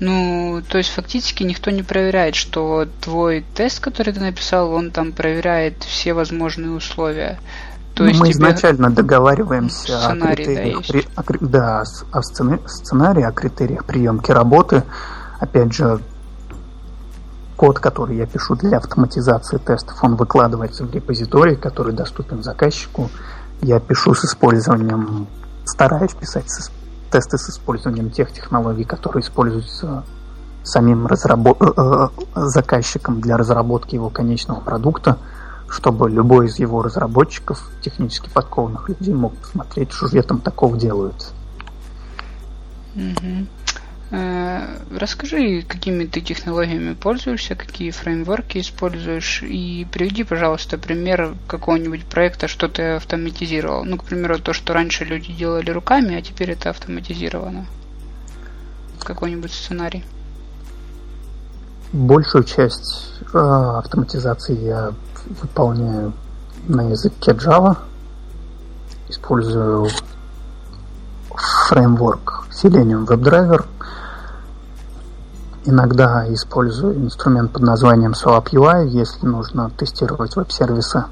[0.00, 5.12] Ну, то есть фактически никто не проверяет, что твой тест, который ты написал, он там
[5.12, 7.38] проверяет все возможные условия.
[7.94, 13.84] То есть мы изначально договариваемся о критериях, да, при, о, да, о сценарии, о критериях
[13.84, 14.82] приемки работы.
[15.38, 16.00] Опять же,
[17.56, 23.08] код, который я пишу для автоматизации тестов, он выкладывается в репозиторий, который доступен заказчику.
[23.60, 25.28] Я пишу с использованием,
[25.64, 26.70] стараюсь писать с,
[27.10, 30.04] тесты с использованием тех технологий, которые используются
[30.62, 31.56] самим разработ...
[31.60, 35.18] Э, э, заказчиком для разработки его конечного продукта
[35.70, 41.32] чтобы любой из его разработчиков, технически подкованных людей, мог посмотреть, что же там такого делают.
[42.96, 43.46] Угу.
[44.10, 52.68] Расскажи, какими ты технологиями пользуешься, какие фреймворки используешь, и приведи, пожалуйста, пример какого-нибудь проекта, что
[52.68, 53.84] ты автоматизировал.
[53.84, 57.66] Ну, к примеру, то, что раньше люди делали руками, а теперь это автоматизировано.
[58.98, 60.04] Какой-нибудь сценарий.
[61.92, 64.92] Большую часть э, автоматизации я
[65.40, 66.12] выполняю
[66.66, 67.76] на языке Java.
[69.08, 69.88] использую
[71.68, 73.64] фреймворк Selenium WebDriver.
[75.66, 81.04] Иногда использую инструмент под названием SOAP UI, если нужно тестировать веб-сервисы.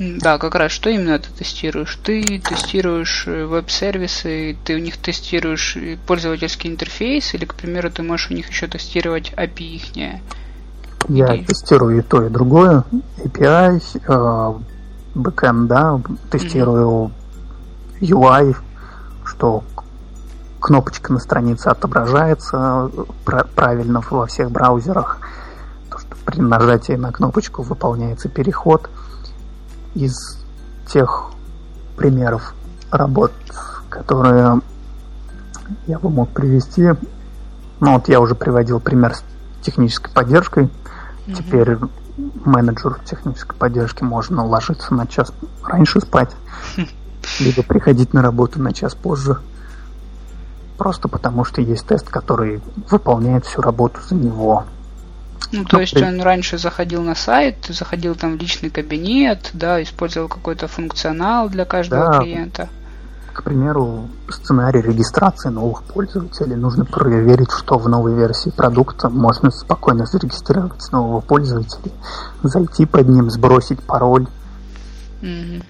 [0.00, 1.98] Да, как раз что именно ты тестируешь?
[2.02, 8.02] Ты тестируешь э, веб-сервисы, ты у них тестируешь э, пользовательский интерфейс, или, к примеру, ты
[8.02, 10.22] можешь у них еще тестировать API ихнее?
[11.08, 11.44] Я и...
[11.44, 12.82] тестирую и то, и другое.
[13.18, 14.60] API, э,
[15.14, 16.00] backend, да,
[16.30, 17.12] тестирую
[18.00, 18.08] mm-hmm.
[18.08, 18.56] UI,
[19.24, 19.64] что
[20.60, 22.90] кнопочка на странице отображается
[23.54, 25.18] правильно во всех браузерах.
[25.90, 28.88] То, что при нажатии на кнопочку выполняется переход–
[29.94, 30.38] из
[30.86, 31.30] тех
[31.96, 32.54] примеров
[32.90, 33.32] работ,
[33.88, 34.60] которые
[35.86, 36.90] я бы мог привести.
[37.80, 39.24] Ну вот я уже приводил пример с
[39.62, 40.64] технической поддержкой.
[40.64, 41.34] Mm-hmm.
[41.34, 41.78] Теперь
[42.44, 45.32] менеджер технической поддержки можно ложиться на час
[45.64, 46.30] раньше спать,
[47.40, 49.38] либо приходить на работу на час позже.
[50.80, 54.64] Просто потому что есть тест, который выполняет всю работу за него.
[55.52, 60.28] Ну, то есть он раньше заходил на сайт, заходил там в личный кабинет, да, использовал
[60.28, 62.20] какой-то функционал для каждого да.
[62.20, 62.70] клиента.
[63.34, 66.56] К примеру, сценарий регистрации новых пользователей.
[66.56, 71.92] Нужно проверить, что в новой версии продукта можно спокойно зарегистрировать нового пользователя,
[72.42, 74.28] зайти под ним, сбросить пароль.
[75.20, 75.62] Mm-hmm.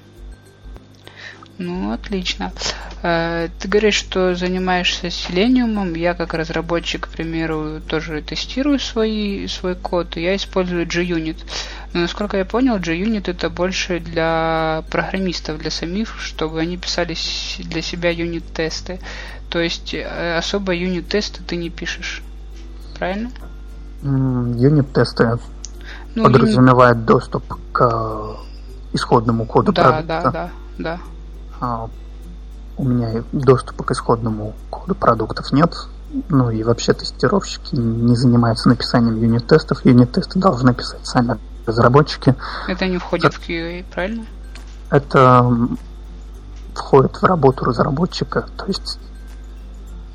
[1.59, 2.53] Ну, отлично.
[3.03, 5.97] Э, ты говоришь, что занимаешься Selenium.
[5.97, 10.17] Я как разработчик, к примеру, тоже тестирую свои, свой код.
[10.17, 11.39] Я использую JUnit.
[11.93, 17.17] Но насколько я понял, JUnit это больше для программистов, для самих, чтобы они писали
[17.59, 19.01] для себя юнит-тесты.
[19.49, 22.23] То есть э, особо юнит-тесты ты не пишешь.
[22.99, 23.31] Правильно?
[24.03, 25.39] Юнит-тесты
[26.15, 27.07] ну, подразумевают юнит...
[27.07, 28.37] доступ к
[28.93, 30.21] исходному коду да, продукта.
[30.23, 31.01] Да, да,
[31.61, 31.91] да.
[32.81, 35.75] А, у меня доступа к исходному коду продуктов нет.
[36.29, 39.85] Ну и вообще тестировщики не занимаются написанием юнит-тестов.
[39.85, 42.35] Юнит-тесты должны писать сами разработчики.
[42.67, 44.27] Это не входит это, в QA, правильно?
[44.91, 45.49] Это
[46.75, 48.99] входит в работу разработчика, то есть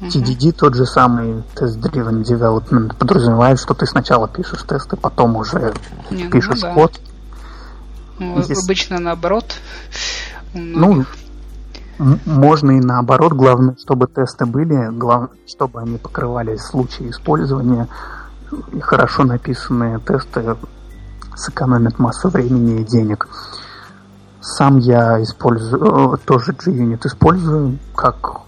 [0.02, 0.08] uh-huh.
[0.08, 5.74] TDD, тот же самый Test-Driven Development, подразумевает, что ты сначала пишешь тесты, потом уже
[6.10, 6.74] не, ну пишешь ну, да.
[6.74, 7.00] код.
[8.20, 8.64] Ну, Здесь...
[8.64, 9.56] Обычно наоборот.
[10.54, 11.06] Ну,
[11.98, 17.88] можно и наоборот, главное, чтобы тесты были, главное, чтобы они покрывали случаи использования.
[18.74, 20.56] И хорошо написанные тесты
[21.36, 23.28] сэкономят массу времени и денег.
[24.42, 28.42] Сам я использую, э, тоже JUnit использую как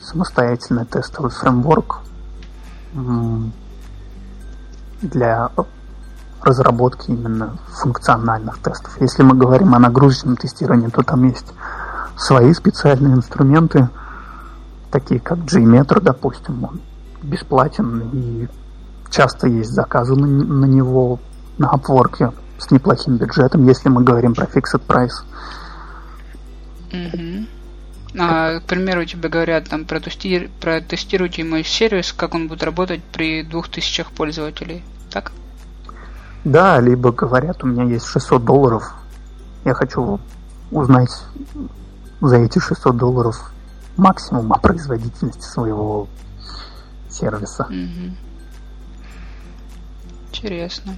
[0.00, 2.00] самостоятельный тестовый фреймворк
[5.02, 5.50] для
[6.44, 8.96] разработки именно функциональных тестов.
[9.00, 11.52] Если мы говорим о нагрузочном тестировании, то там есть
[12.16, 13.88] свои специальные инструменты,
[14.90, 16.80] такие как JMeter, допустим, он
[17.22, 18.48] бесплатен и
[19.10, 21.18] часто есть заказы на, на него
[21.58, 25.24] на Upwork с неплохим бюджетом, если мы говорим про Fixed Price.
[26.90, 27.46] Mm-hmm.
[28.18, 30.48] А, к примеру, тебе говорят там протести...
[30.60, 35.32] протестируйте мой сервис, как он будет работать при двух тысячах пользователей, так?
[36.44, 38.92] Да, либо говорят, у меня есть 600 долларов,
[39.64, 40.20] я хочу
[40.70, 41.10] узнать
[42.20, 43.52] за эти 600 долларов
[43.96, 46.06] максимум о производительности своего
[47.08, 47.66] сервиса.
[50.28, 50.96] Интересно.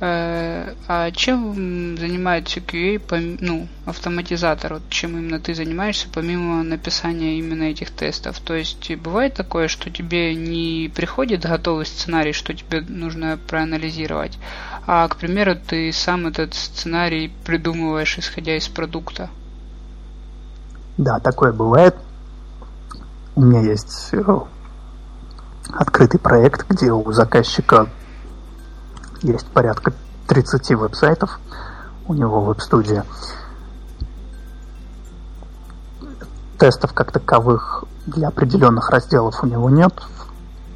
[0.00, 4.74] Э, а чем занимается QA, ну, автоматизатор?
[4.74, 8.40] Вот чем именно ты занимаешься, помимо написания именно этих тестов?
[8.40, 14.38] То есть бывает такое, что тебе не приходит готовый сценарий, что тебе нужно проанализировать,
[14.86, 19.30] а, к примеру, ты сам этот сценарий придумываешь, исходя из продукта?
[20.98, 21.96] Да, такое бывает.
[23.34, 24.22] У меня есть э,
[25.72, 27.88] открытый проект, где у заказчика
[29.24, 29.92] есть порядка
[30.28, 31.38] 30 веб-сайтов
[32.06, 33.04] у него веб-студия.
[36.58, 39.92] Тестов как таковых для определенных разделов у него нет,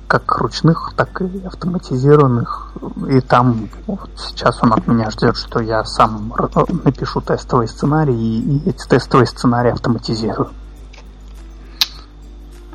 [0.06, 2.72] как ручных, так и автоматизированных.
[3.08, 6.32] И там вот сейчас он от меня ждет, что я сам
[6.84, 10.50] напишу тестовый сценарий и эти тестовые сценарии автоматизирую.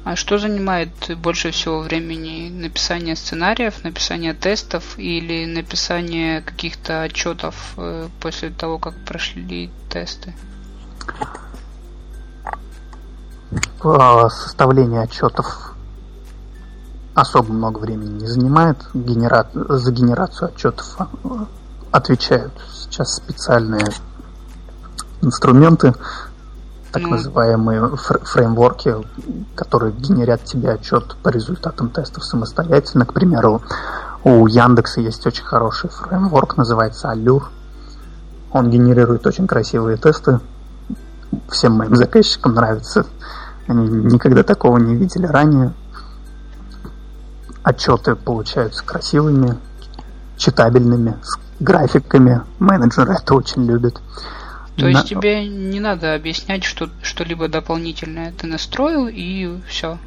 [0.04, 2.50] А что занимает больше всего времени?
[2.50, 10.34] Написание сценариев, написание тестов или написание каких-то отчетов э, после того, как прошли тесты?
[13.82, 15.74] А, составление отчетов
[17.14, 18.78] особо много времени не занимает.
[18.94, 19.48] Генера...
[19.54, 21.08] За генерацию отчетов а,
[21.92, 23.88] отвечают сейчас специальные
[25.22, 25.94] инструменты,
[26.94, 27.10] так ну.
[27.10, 28.96] называемые фреймворки,
[29.56, 33.08] которые генерят тебе отчет по результатам тестов самостоятельно.
[33.08, 33.64] К примеру,
[34.24, 37.46] у Яндекса есть очень хороший фреймворк, называется Allure.
[38.52, 40.40] Он генерирует очень красивые тесты.
[41.50, 43.08] Всем моим заказчикам нравится.
[43.68, 45.74] Они никогда такого не видели ранее.
[47.64, 49.58] Отчеты получаются красивыми,
[50.38, 52.42] читабельными, с графиками.
[52.60, 54.00] Менеджеры это очень любят.
[54.76, 55.08] То есть На...
[55.08, 58.32] тебе не надо объяснять что, что-либо дополнительное.
[58.32, 59.98] Ты настроил и все.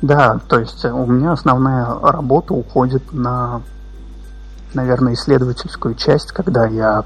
[0.00, 3.62] Да, то есть у меня основная работа уходит на,
[4.72, 7.04] наверное, исследовательскую часть, когда я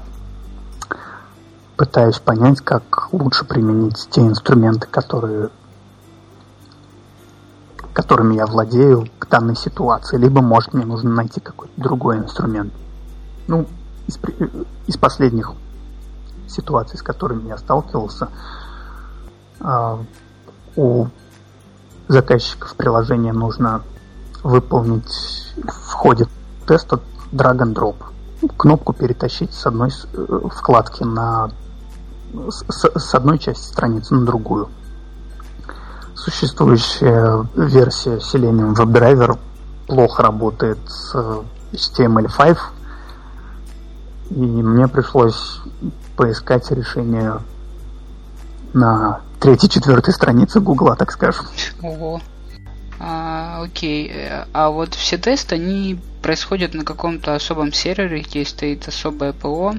[1.75, 5.49] пытаюсь понять, как лучше применить те инструменты, которые
[7.95, 12.73] которыми я владею к данной ситуации, либо, может, мне нужно найти какой-то другой инструмент.
[13.47, 13.65] Ну,
[14.07, 14.19] из,
[14.85, 15.53] из последних
[16.47, 18.29] ситуаций, с которыми я сталкивался,
[19.59, 19.97] э,
[20.75, 21.07] у
[22.07, 23.81] заказчиков приложения нужно
[24.43, 26.27] выполнить в ходе
[26.67, 26.99] теста
[27.31, 27.95] drag and drop.
[28.57, 31.49] Кнопку перетащить с одной э, вкладки на
[32.49, 34.69] с, с одной части страницы на другую.
[36.15, 39.37] Существующая версия Selenium WebDriver
[39.87, 41.15] плохо работает с
[41.71, 42.57] HTML5,
[44.29, 45.59] и мне пришлось
[46.15, 47.39] поискать решение
[48.73, 51.45] на третьей, четвертой странице Гугла, так скажем.
[51.81, 52.21] Ого.
[52.99, 54.11] А, окей.
[54.53, 59.75] А вот все тесты, они происходят на каком-то особом сервере, где стоит особое ПО.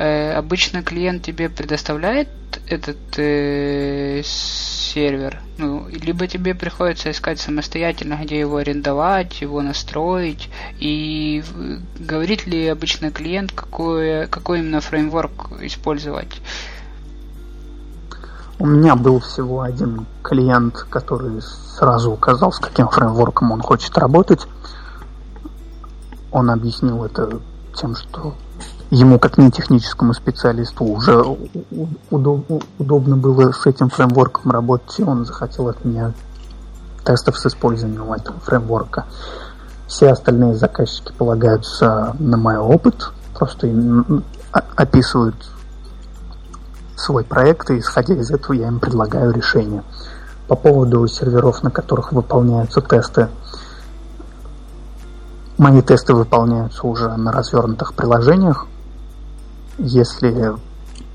[0.00, 2.28] Э, обычно клиент тебе предоставляет
[2.66, 10.48] этот э, сервер, ну, либо тебе приходится искать самостоятельно, где его арендовать, его настроить,
[10.78, 11.44] и
[11.98, 16.40] говорит ли обычно клиент, какой, какой именно фреймворк использовать.
[18.58, 24.46] У меня был всего один клиент, который сразу указал, с каким фреймворком он хочет работать.
[26.32, 27.38] Он объяснил это
[27.74, 28.34] тем, что
[28.90, 31.24] ему, как не техническому специалисту, уже
[32.10, 36.12] удоб, удобно было с этим фреймворком работать, и он захотел от меня
[37.04, 39.06] тестов с использованием этого фреймворка.
[39.86, 43.72] Все остальные заказчики полагаются на мой опыт, просто
[44.52, 45.36] описывают
[46.96, 49.82] свой проект, и исходя из этого я им предлагаю решение.
[50.48, 53.28] По поводу серверов, на которых выполняются тесты,
[55.58, 58.66] мои тесты выполняются уже на развернутых приложениях,
[59.80, 60.52] если,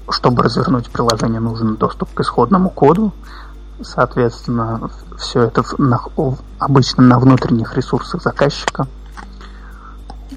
[0.10, 3.14] чтобы развернуть приложение, нужен доступ к исходному коду,
[3.82, 6.02] соответственно, все это на,
[6.60, 8.88] обычно на внутренних ресурсах заказчика.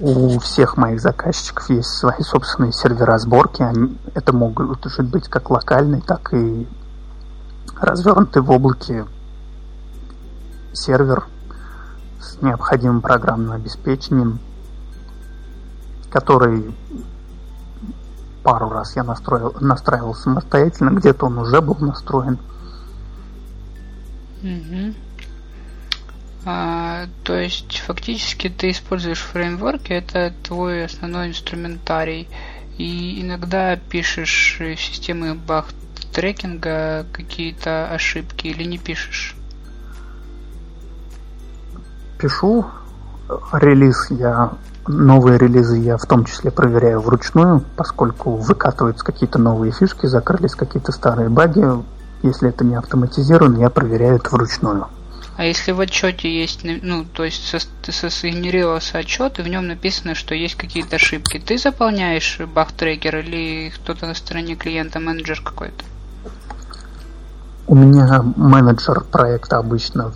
[0.00, 3.62] У всех моих заказчиков есть свои собственные сервера сборки.
[3.62, 6.68] Они, это могут быть как локальный, так и
[7.80, 9.06] развернутый в облаке
[10.72, 11.24] сервер
[12.20, 14.38] с необходимым программным обеспечением,
[16.10, 16.72] который
[18.48, 22.38] пару раз я настроил, настраивал самостоятельно, где-то он уже был настроен.
[24.42, 24.94] Угу.
[26.46, 32.26] А, то есть фактически ты используешь фреймворки, это твой основной инструментарий.
[32.78, 35.66] И иногда пишешь в системы баг
[36.14, 39.36] трекинга какие-то ошибки или не пишешь?
[42.18, 42.64] Пишу.
[43.52, 44.52] Релиз я
[44.88, 50.92] новые релизы я в том числе проверяю вручную, поскольку выкатываются какие-то новые фишки, закрылись какие-то
[50.92, 51.64] старые баги.
[52.22, 54.88] Если это не автоматизировано, я проверяю это вручную.
[55.36, 60.16] А если в отчете есть, ну, то есть со, сгенерировался отчет, и в нем написано,
[60.16, 65.84] что есть какие-то ошибки, ты заполняешь баг-трекер или кто-то на стороне клиента, менеджер какой-то?
[67.68, 70.12] У меня менеджер проекта обычно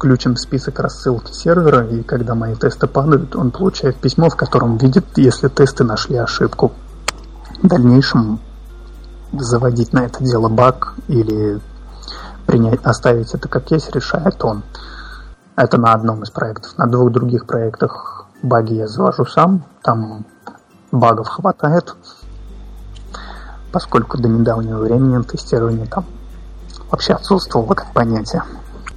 [0.00, 4.78] включен в список рассылки сервера, и когда мои тесты падают, он получает письмо, в котором
[4.78, 6.72] видит, если тесты нашли ошибку.
[7.62, 8.40] В дальнейшем
[9.30, 11.60] заводить на это дело баг или
[12.46, 14.62] принять, оставить это как есть, решает он.
[15.54, 16.78] Это на одном из проектов.
[16.78, 19.66] На двух других проектах баги я завожу сам.
[19.82, 20.24] Там
[20.92, 21.94] багов хватает,
[23.70, 26.06] поскольку до недавнего времени тестирование там
[26.90, 28.42] вообще отсутствовало как понятие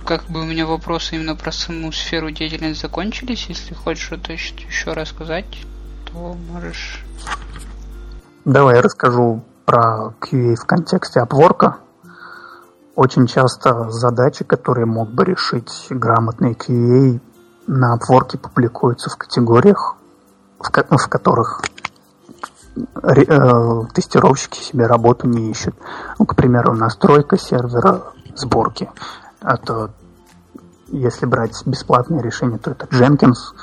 [0.05, 3.45] как бы у меня вопросы именно про саму сферу деятельности закончились.
[3.47, 5.65] Если хочешь что-то еще рассказать,
[6.11, 7.03] то можешь.
[8.45, 11.77] Давай я расскажу про QA в контексте апворка.
[12.95, 17.19] Очень часто задачи, которые мог бы решить грамотный QA,
[17.65, 19.95] на апворке публикуются в категориях,
[20.59, 21.63] в, ко- в которых
[22.75, 25.75] э, тестировщики себе работу не ищут.
[26.19, 28.03] Ну, к примеру, настройка сервера
[28.35, 28.89] сборки.
[29.43, 29.91] Это
[30.87, 33.53] если брать бесплатные решения, то это Jenkins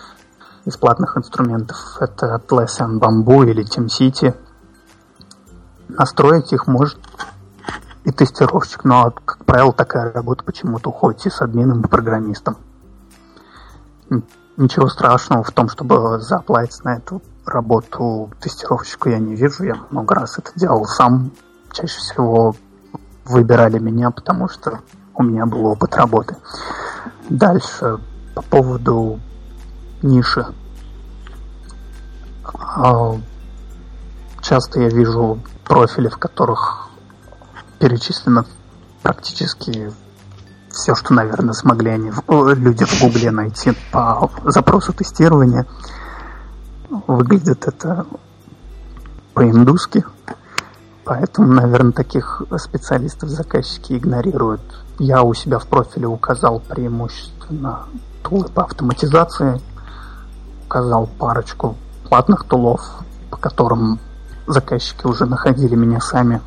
[0.64, 1.96] из платных инструментов.
[2.00, 4.34] Это Atlassian Bamboo или TeamCity.
[5.88, 6.98] Настроить их может
[8.04, 12.56] и тестировщик, но, как правило, такая работа почему-то уходит и с админом, и программистом.
[14.56, 19.64] Ничего страшного в том, чтобы заплатить на эту работу тестировщику я не вижу.
[19.64, 21.30] Я много раз это делал сам.
[21.72, 22.54] Чаще всего
[23.24, 24.80] выбирали меня, потому что
[25.14, 26.36] у меня был опыт работы.
[27.28, 27.98] Дальше,
[28.34, 29.20] по поводу
[30.02, 30.46] ниши.
[32.44, 33.16] А,
[34.40, 36.88] часто я вижу профили, в которых
[37.78, 38.44] перечислено
[39.02, 39.92] практически
[40.70, 45.66] все, что, наверное, смогли они, люди в Гугле найти по запросу тестирования.
[47.06, 48.06] Выглядит это
[49.34, 50.04] по-индуски.
[51.04, 54.60] Поэтому, наверное, таких специалистов заказчики игнорируют.
[55.00, 57.86] Я у себя в профиле указал преимущественно
[58.22, 59.58] тулы по автоматизации,
[60.66, 61.74] указал парочку
[62.10, 62.82] платных тулов,
[63.30, 63.98] по которым
[64.46, 66.42] заказчики уже находили меня сами.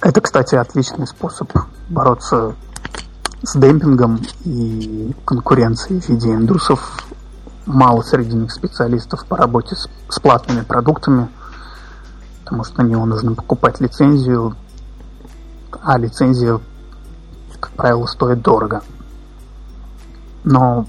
[0.00, 1.48] Это, кстати, отличный способ
[1.88, 2.56] бороться
[3.44, 7.06] с демпингом и конкуренцией в виде индусов.
[7.66, 11.28] Мало среди них специалистов по работе с, с платными продуктами,
[12.42, 14.56] потому что на него нужно покупать лицензию,
[15.82, 16.60] а лицензия,
[17.60, 18.82] как правило, стоит дорого.
[20.44, 20.86] Но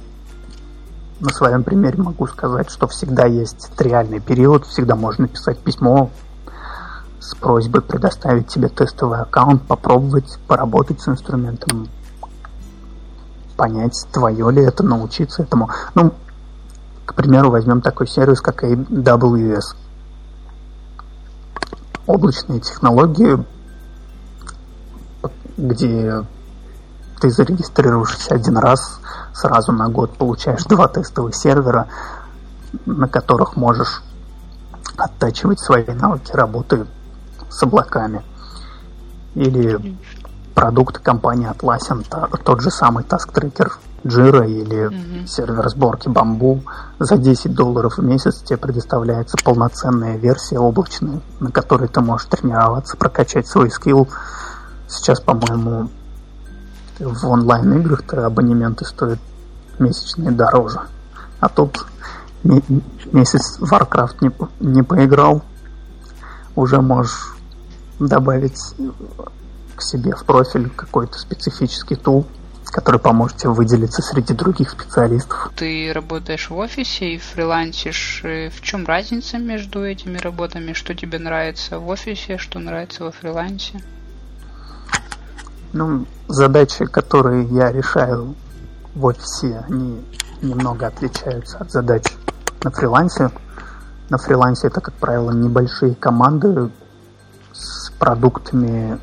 [1.19, 6.09] на своем примере могу сказать, что всегда есть реальный период, всегда можно написать письмо
[7.19, 11.89] с просьбой предоставить тебе тестовый аккаунт, попробовать поработать с инструментом,
[13.57, 15.69] понять, твое ли это, научиться этому.
[15.93, 16.13] Ну,
[17.05, 19.75] к примеру, возьмем такой сервис, как AWS.
[22.07, 23.43] Облачные технологии,
[25.67, 26.23] где
[27.19, 28.99] ты зарегистрируешься один раз,
[29.33, 31.87] сразу на год получаешь два тестовых сервера,
[32.85, 34.01] на которых можешь
[34.97, 36.85] оттачивать свои навыки работы
[37.49, 38.21] с облаками.
[39.35, 39.97] Или
[40.55, 42.05] продукт компании Atlassian,
[42.43, 43.71] тот же самый Task Tracker
[44.03, 45.27] Jira или mm-hmm.
[45.27, 46.61] сервер сборки Bamboo.
[46.99, 52.97] За 10 долларов в месяц тебе предоставляется полноценная версия облачная, на которой ты можешь тренироваться,
[52.97, 54.07] прокачать свой скилл.
[54.89, 55.89] Сейчас, по-моему,
[56.99, 59.19] в онлайн-играх-то абонементы стоят
[59.77, 60.81] месячные дороже.
[61.39, 61.85] А тут
[62.43, 65.43] месяц Warcraft не, не поиграл,
[66.55, 67.35] уже можешь
[67.99, 68.59] добавить
[69.75, 72.25] к себе в профиль какой-то специфический тул,
[72.65, 75.51] который поможет тебе выделиться среди других специалистов.
[75.55, 78.21] Ты работаешь в офисе и фрилансишь.
[78.23, 80.73] В чем разница между этими работами?
[80.73, 83.83] Что тебе нравится в офисе, что нравится во фрилансе?
[85.71, 88.33] Ну, задачи, которые я решаю
[88.95, 90.03] в офисе, они
[90.41, 92.03] немного отличаются от задач
[92.63, 93.29] на фрилансе.
[94.09, 96.71] На фрилансе это, как правило, небольшие команды
[97.53, 98.99] с продуктами,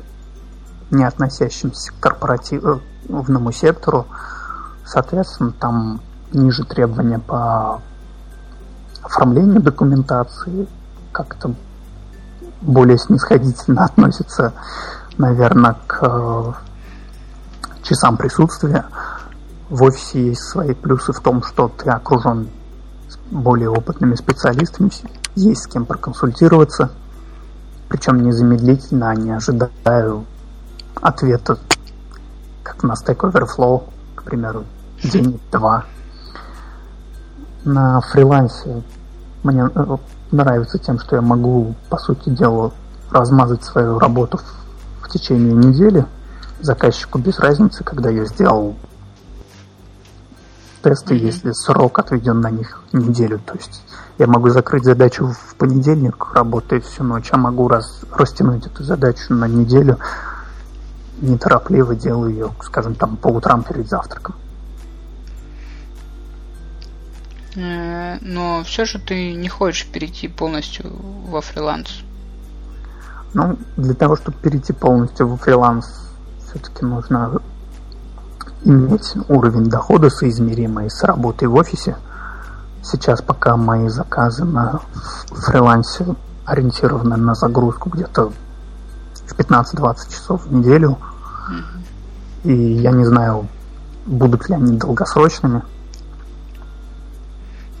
[0.91, 4.05] не относящимися к корпоративному сектору.
[4.85, 6.01] Соответственно, там
[6.33, 7.81] ниже требования по
[9.03, 10.67] оформлению документации,
[11.13, 11.53] как-то
[12.61, 14.51] более снисходительно относятся
[15.17, 16.53] наверное, к э,
[17.83, 18.85] часам присутствия.
[19.69, 22.49] В офисе есть свои плюсы в том, что ты окружен
[23.31, 24.91] более опытными специалистами,
[25.35, 26.91] есть с кем проконсультироваться,
[27.89, 30.25] причем незамедлительно, а не ожидаю
[31.01, 31.57] ответа,
[32.63, 33.83] как на Stack Overflow,
[34.15, 34.63] к примеру,
[35.03, 35.85] день-два.
[37.65, 38.81] На фрилансе
[39.43, 39.97] мне э,
[40.31, 42.71] нравится тем, что я могу, по сути дела,
[43.11, 44.66] размазать свою работу в
[45.07, 46.05] течение недели.
[46.59, 48.75] Заказчику без разницы, когда я сделал
[50.81, 51.25] тесты, mm-hmm.
[51.25, 53.39] если срок отведен на них неделю.
[53.45, 53.83] То есть
[54.17, 59.33] я могу закрыть задачу в понедельник, работая всю ночь, а могу раз, растянуть эту задачу
[59.33, 59.99] на неделю,
[61.21, 64.35] неторопливо делаю ее, скажем, там по утрам перед завтраком.
[67.55, 70.91] Э, но все же ты не хочешь перейти полностью
[71.27, 72.03] во фриланс.
[73.37, 75.85] Ну, для того, чтобы перейти полностью в фриланс,
[76.43, 77.39] все-таки нужно
[78.63, 81.97] иметь уровень дохода соизмеримый с работой в офисе.
[82.81, 84.81] Сейчас пока мои заказы на
[85.29, 86.15] фрилансе
[86.45, 88.31] ориентированы на загрузку где-то
[89.27, 90.97] в 15-20 часов в неделю.
[92.43, 93.47] И я не знаю,
[94.07, 95.61] будут ли они долгосрочными.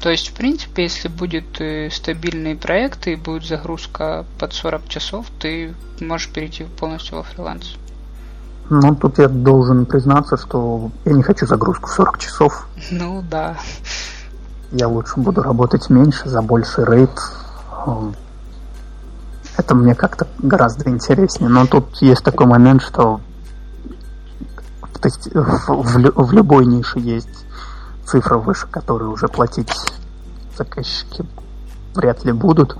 [0.01, 5.25] То есть, в принципе, если будет э, стабильный проект и будет загрузка под 40 часов,
[5.39, 7.75] ты можешь перейти полностью во фриланс.
[8.69, 12.67] Ну, тут я должен признаться, что я не хочу загрузку в 40 часов.
[12.91, 13.57] Ну, да.
[14.71, 17.09] Я лучше буду работать меньше, за больший рейд.
[19.57, 21.49] Это мне как-то гораздо интереснее.
[21.49, 23.21] Но тут есть такой момент, что
[25.01, 27.46] в, в, в любой нише есть
[28.07, 29.71] цифра выше, которую уже платить
[30.57, 31.25] заказчики
[31.93, 32.77] вряд ли будут.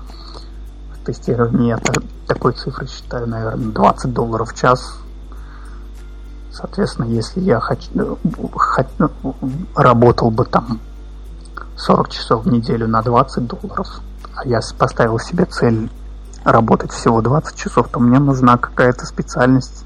[0.94, 1.80] В тестировании я
[2.26, 4.98] такой цифры считаю, наверное, 20 долларов в час.
[6.50, 8.18] Соответственно, если я хочу, ну,
[9.22, 9.34] ну,
[9.76, 10.80] работал бы там
[11.76, 13.86] 40 часов в неделю на 20 долларов,
[14.34, 15.90] а я поставил себе цель
[16.44, 19.84] работать всего 20 часов, то мне нужна какая-то специальность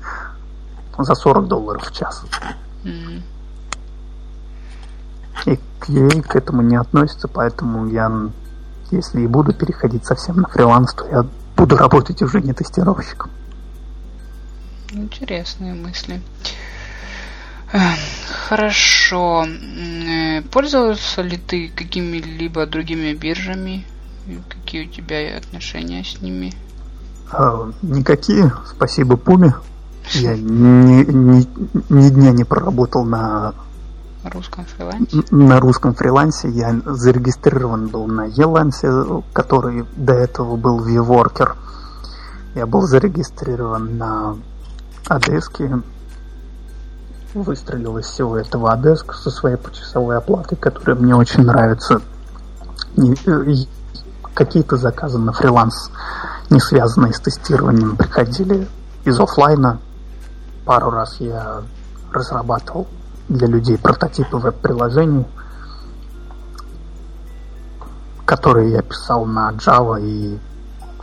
[0.99, 2.25] за 40 долларов в час.
[2.85, 3.23] Mm-hmm.
[5.47, 8.11] И к ей к этому не относится, поэтому я,
[8.91, 11.27] если и буду переходить совсем на фриланс, то я
[11.57, 13.31] буду работать уже не тестировщиком.
[14.93, 16.21] Интересные мысли.
[18.49, 19.47] Хорошо.
[20.51, 23.87] Пользовался ли ты какими-либо другими биржами?
[24.49, 26.53] Какие у тебя отношения с ними?
[27.33, 28.53] А, никакие.
[28.67, 29.55] Спасибо Пуме.
[30.11, 31.49] Я ни, ни,
[31.89, 33.55] ни дня не проработал на
[34.31, 35.23] русском фрилансе?
[35.31, 41.57] На русском фрилансе я зарегистрирован был на Елансе, который до этого был VWorker.
[42.55, 44.37] Я был зарегистрирован на
[45.09, 45.83] Одеске.
[47.35, 52.01] Выстрелил из всего этого Одеск со своей почасовой оплатой, которая мне очень нравится.
[54.35, 55.91] Какие-то заказы на фриланс,
[56.51, 58.69] не связанные с тестированием, приходили
[59.05, 59.79] из офлайна.
[60.65, 61.63] Пару раз я
[62.13, 62.87] разрабатывал
[63.29, 65.27] для людей прототипы веб-приложений,
[68.25, 70.39] которые я писал на Java и,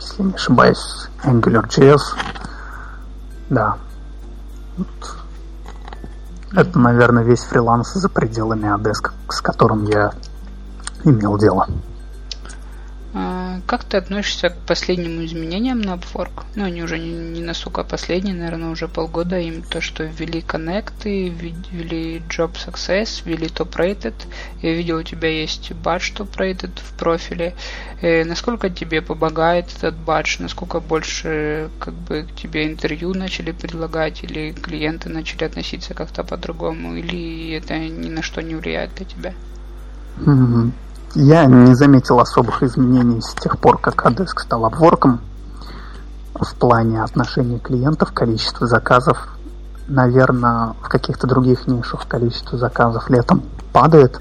[0.00, 2.00] если не ошибаюсь, AngularJS.
[3.50, 3.76] Да.
[4.76, 4.86] Вот.
[6.52, 10.12] Это, наверное, весь фриланс за пределами Adesk, с которым я
[11.04, 11.68] имел дело.
[13.12, 16.44] А, как ты относишься к последним изменениям на Upwork?
[16.54, 21.28] Ну, они уже не, не настолько последние, наверное, уже полгода им то, что ввели коннекты,
[21.28, 24.14] ввели Job Success, ввели Top Rated.
[24.62, 27.54] Я видел, у тебя есть бадж Top Rated в профиле.
[28.00, 30.36] Э, насколько тебе помогает этот бадж?
[30.38, 36.94] Насколько больше как бы к тебе интервью начали предлагать или клиенты начали относиться как-то по-другому?
[36.94, 39.34] Или это ни на что не влияет для тебя?
[40.18, 40.70] Mm-hmm.
[41.14, 45.20] Я не заметил особых изменений с тех пор, как Adesk стал обворком
[46.34, 49.18] в плане отношения клиентов, количества заказов.
[49.88, 53.42] Наверное, в каких-то других нишах количество заказов летом
[53.72, 54.20] падает,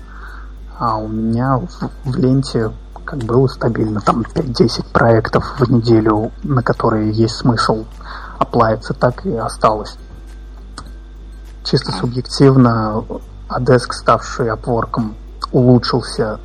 [0.79, 2.71] а у меня в, в ленте
[3.05, 7.85] как было стабильно, там 5-10 проектов в неделю, на которые есть смысл
[8.39, 9.95] оплавиться, так и осталось.
[11.63, 13.03] Чисто субъективно,
[13.47, 15.15] Adesk, ставший опворком,
[15.51, 16.39] улучшился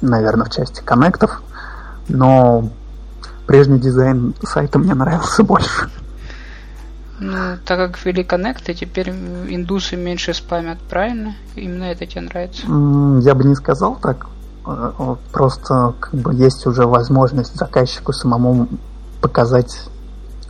[0.00, 1.42] наверное, в части коннектов,
[2.08, 2.68] но
[3.46, 5.90] прежний дизайн сайта мне нравился больше.
[7.18, 11.34] Ну, так как ввели коннекты, теперь индусы меньше спамят, правильно?
[11.54, 12.66] Именно это тебе нравится?
[12.66, 14.26] Я бы не сказал так.
[14.66, 18.68] Э, просто как бы есть уже возможность заказчику самому
[19.22, 19.88] показать,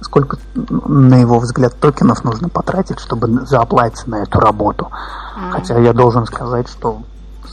[0.01, 4.89] сколько, на его взгляд, токенов нужно потратить, чтобы заоплатить на эту работу.
[4.91, 5.51] Mm-hmm.
[5.53, 7.03] Хотя я должен сказать, что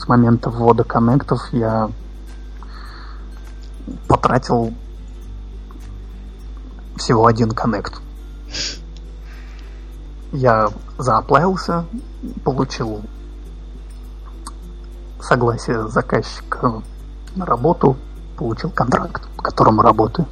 [0.08, 1.90] момента ввода коннектов я
[4.08, 4.72] потратил
[6.96, 8.00] всего один коннект.
[10.32, 11.84] Я зааплавился,
[12.44, 13.02] получил
[15.20, 16.82] согласие заказчика
[17.34, 17.96] на работу,
[18.36, 20.26] получил контракт, по которому работаю.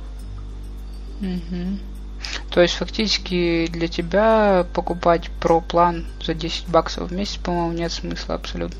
[2.50, 7.92] То есть фактически для тебя покупать про план за 10 баксов в месяц, по-моему, нет
[7.92, 8.78] смысла абсолютно.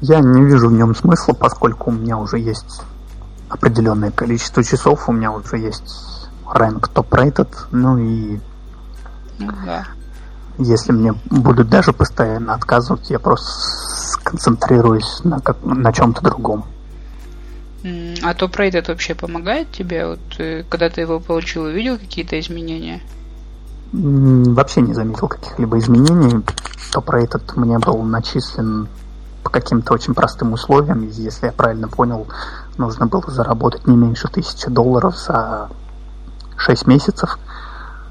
[0.00, 2.82] Я не вижу в нем смысла, поскольку у меня уже есть
[3.48, 8.38] определенное количество часов, у меня уже есть ранг топ-рейтед, ну и
[9.38, 9.86] ну, да.
[10.58, 13.50] если мне будут даже постоянно отказывать, я просто
[14.12, 16.64] сконцентрируюсь на, как, на чем-то другом.
[18.22, 20.06] А топ-рейтед вообще помогает тебе?
[20.06, 23.00] Вот э, когда ты его получил, увидел какие-то изменения?
[23.92, 26.44] Вообще не заметил каких-либо изменений.
[26.92, 28.88] Топ-рейтед мне был начислен
[29.42, 31.08] по каким-то очень простым условиям.
[31.08, 32.26] Если я правильно понял,
[32.76, 35.68] нужно было заработать не меньше тысячи долларов за
[36.56, 37.38] 6 месяцев.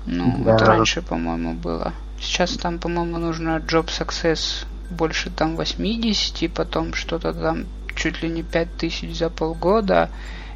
[0.06, 0.56] Ну, для...
[0.56, 1.94] это раньше, по-моему, было.
[2.20, 7.66] Сейчас там, по-моему, нужно Job Success больше там 80, потом что-то там
[7.96, 10.10] чуть ли не 5000 за полгода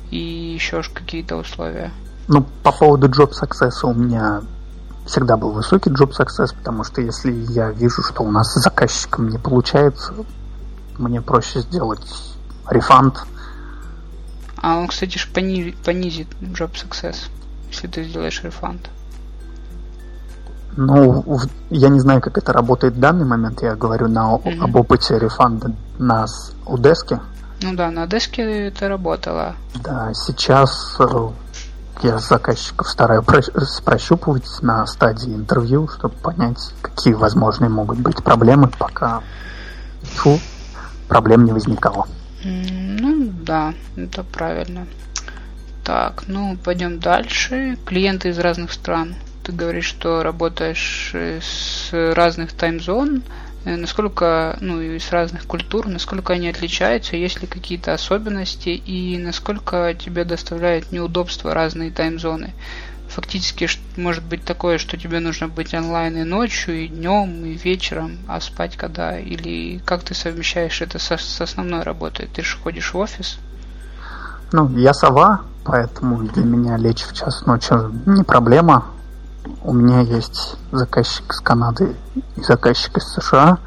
[0.10, 1.92] и еще какие-то условия.
[2.28, 4.42] Ну, по поводу Job Success у меня
[5.06, 9.30] всегда был высокий Job Success, потому что если я вижу, что у нас с заказчиком
[9.30, 10.14] не получается,
[10.98, 12.02] мне проще сделать
[12.70, 13.24] рефанд.
[14.58, 17.30] А он, кстати, ж понизит, понизит Job Success,
[17.70, 18.90] если ты сделаешь рефанд.
[20.78, 21.40] Ну,
[21.70, 23.62] я не знаю, как это работает в данный момент.
[23.62, 24.64] Я говорю на, mm-hmm.
[24.64, 26.26] об опыте рефанда на
[26.66, 27.20] Удеске.
[27.62, 29.56] Ну да, на Деске это работало.
[29.84, 31.30] Да, сейчас э,
[32.02, 33.26] я заказчиков стараюсь
[33.86, 39.22] прощупывать на стадии интервью, чтобы понять, какие возможные могут быть проблемы, пока
[40.02, 40.40] фу,
[41.12, 42.08] проблем не возникало.
[42.46, 44.88] Ну да, это правильно.
[45.84, 47.78] Так, ну пойдем дальше.
[47.86, 49.16] Клиенты из разных стран.
[49.44, 53.24] Ты говоришь, что работаешь э, с разных таймзон.
[53.66, 59.18] Э, насколько, ну и с разных культур, насколько они отличаются, есть ли какие-то особенности и
[59.18, 62.54] насколько тебе доставляют неудобства разные таймзоны.
[63.16, 68.18] Фактически может быть такое, что тебе нужно быть онлайн и ночью, и днем, и вечером,
[68.28, 69.20] а спать когда?
[69.20, 72.30] Или как ты совмещаешь это со, с основной работой?
[72.34, 73.38] Ты же ходишь в офис?
[74.52, 77.74] Ну, я сова, поэтому для меня лечь в час ночи
[78.06, 78.86] не проблема
[79.64, 81.96] у меня есть заказчик из Канады
[82.36, 83.58] и заказчик из США.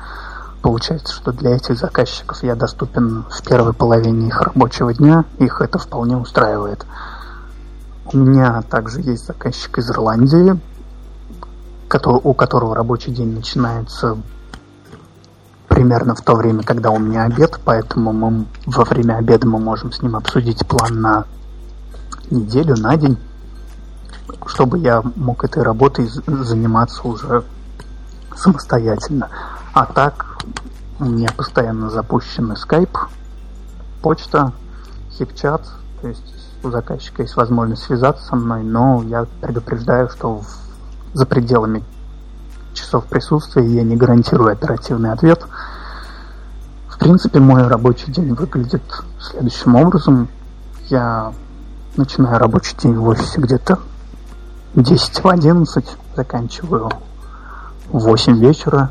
[0.63, 5.25] Получается, что для этих заказчиков я доступен в первой половине их рабочего дня.
[5.39, 6.87] Их это вполне устраивает.
[8.13, 10.59] У меня также есть заказчик из Ирландии,
[12.23, 14.19] у которого рабочий день начинается
[15.69, 19.93] примерно в то время, когда у меня обед, поэтому мы во время обеда мы можем
[19.93, 21.25] с ним обсудить план на
[22.31, 23.19] неделю, на день
[24.47, 27.45] чтобы я мог этой работой заниматься уже
[28.37, 29.29] самостоятельно.
[29.73, 30.39] А так
[31.01, 32.97] у меня постоянно запущен скайп,
[34.03, 34.53] почта,
[35.13, 35.63] хипчат,
[36.01, 40.47] то есть у заказчика есть возможность связаться со мной, но я предупреждаю, что в,
[41.13, 41.85] за пределами
[42.73, 45.45] часов присутствия я не гарантирую оперативный ответ.
[46.89, 48.83] В принципе, мой рабочий день выглядит
[49.21, 50.29] следующим образом.
[50.89, 51.33] Я
[51.97, 53.79] начинаю рабочий день в офисе где-то
[54.75, 56.91] 10 в 11 заканчиваю
[57.89, 58.91] в 8 вечера,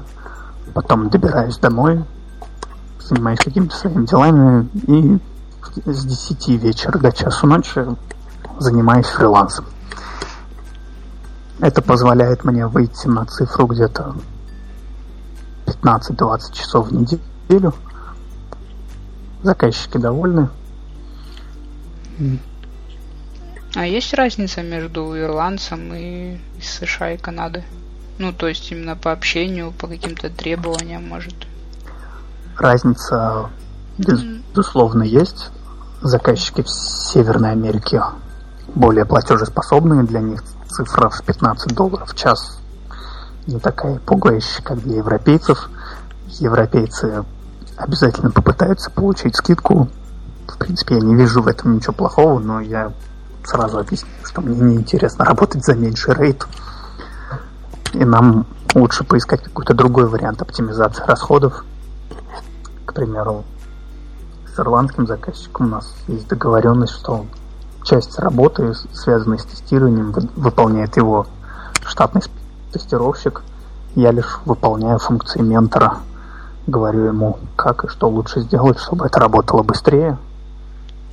[0.74, 2.04] потом добираюсь домой,
[3.02, 5.20] занимаюсь какими-то своими делами и
[5.86, 7.86] с 10 вечера до часу ночи
[8.60, 9.66] занимаюсь фрилансом.
[11.60, 14.16] Это позволяет мне выйти на цифру где-то
[15.66, 17.74] 15-20 часов в неделю.
[19.44, 20.50] Заказчики довольны.
[23.76, 27.64] А есть разница между ирландцем и США и Канады?
[28.20, 31.34] Ну, то есть именно по общению, по каким-то требованиям, может?
[32.58, 33.50] Разница,
[34.56, 35.50] безусловно, есть.
[36.02, 38.02] Заказчики в Северной Америке
[38.76, 42.60] более платежеспособные, для них цифра в 15 долларов в час
[43.48, 45.70] не такая пугающая, как для европейцев.
[46.40, 47.24] Европейцы
[47.76, 49.90] обязательно попытаются получить скидку.
[50.48, 52.92] В принципе, я не вижу в этом ничего плохого, но я
[53.44, 56.48] сразу объясню, что мне неинтересно работать за меньший рейд.
[57.94, 61.64] И нам лучше поискать какой-то другой вариант оптимизации расходов.
[62.86, 63.44] К примеру,
[64.54, 67.26] с ирландским заказчиком у нас есть договоренность, что
[67.84, 71.26] часть работы, связанной с тестированием, выполняет его
[71.86, 72.22] штатный
[72.72, 73.42] тестировщик.
[73.96, 75.98] Я лишь выполняю функции ментора.
[76.66, 80.18] Говорю ему, как и что лучше сделать, чтобы это работало быстрее.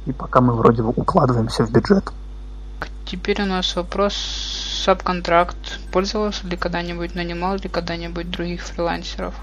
[0.07, 2.05] И пока мы вроде укладываемся в бюджет.
[3.05, 4.14] Теперь у нас вопрос
[4.84, 5.80] сабконтракт.
[5.93, 9.34] Пользовался ли когда-нибудь, нанимал ли когда-нибудь других фрилансеров?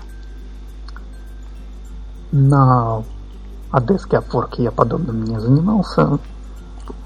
[2.32, 3.04] На
[3.72, 6.20] Одеске Upwork я подобным не занимался.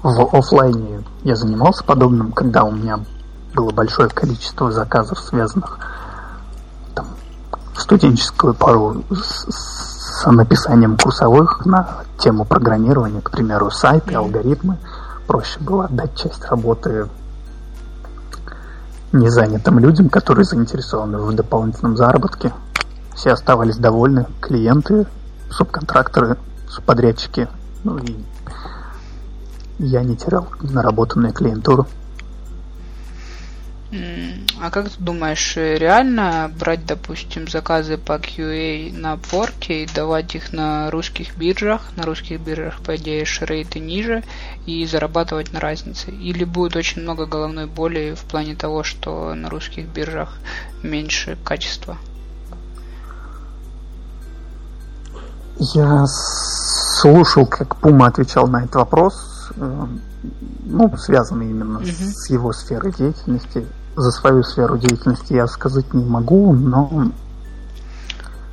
[0.02, 3.00] В офлайне я занимался подобным, когда у меня
[3.54, 5.78] было большое количество заказов, связанных
[6.94, 7.06] там,
[7.74, 14.78] в студенческую пару с, с написанием курсовых на тему программирования, к примеру, сайты, алгоритмы
[15.26, 17.08] проще было отдать часть работы
[19.12, 22.52] незанятым людям, которые заинтересованы в дополнительном заработке.
[23.14, 25.06] Все оставались довольны, клиенты,
[25.50, 26.38] субконтракторы,
[26.72, 27.48] субподрядчики,
[27.84, 28.16] ну и
[29.78, 31.86] я не терял наработанную клиентуру.
[34.58, 40.54] А как ты думаешь, реально брать, допустим, заказы по QA на Upwork и давать их
[40.54, 44.22] на русских биржах, на русских биржах, по идее, рейты ниже,
[44.64, 46.10] и зарабатывать на разнице?
[46.10, 50.38] Или будет очень много головной боли в плане того, что на русских биржах
[50.82, 51.98] меньше качества?
[55.58, 59.86] Я слушал, как Пума отвечал на этот вопрос, э,
[60.64, 61.86] ну, связанный именно угу.
[61.86, 67.10] с его сферой деятельности за свою сферу деятельности я сказать не могу, но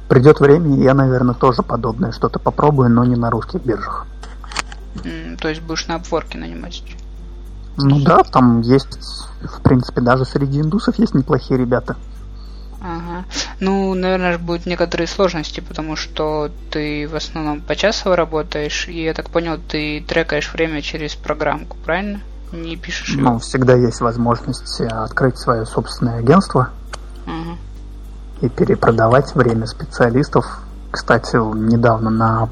[0.07, 4.05] придет время, и я, наверное, тоже подобное что-то попробую, но не на русских биржах.
[4.95, 6.83] Mm, то есть будешь на обворке нанимать?
[7.77, 8.99] Ну да, там есть,
[9.41, 11.95] в принципе, даже среди индусов есть неплохие ребята.
[12.82, 13.25] Ага.
[13.59, 19.30] Ну, наверное, будут некоторые сложности, потому что ты в основном почасово работаешь, и я так
[19.30, 22.21] понял, ты трекаешь время через программку, правильно?
[22.51, 23.32] Не пишешь его?
[23.32, 26.69] Ну, всегда есть возможность открыть свое собственное агентство
[27.25, 27.57] угу.
[28.41, 30.45] и перепродавать время специалистов.
[30.91, 32.49] Кстати, недавно на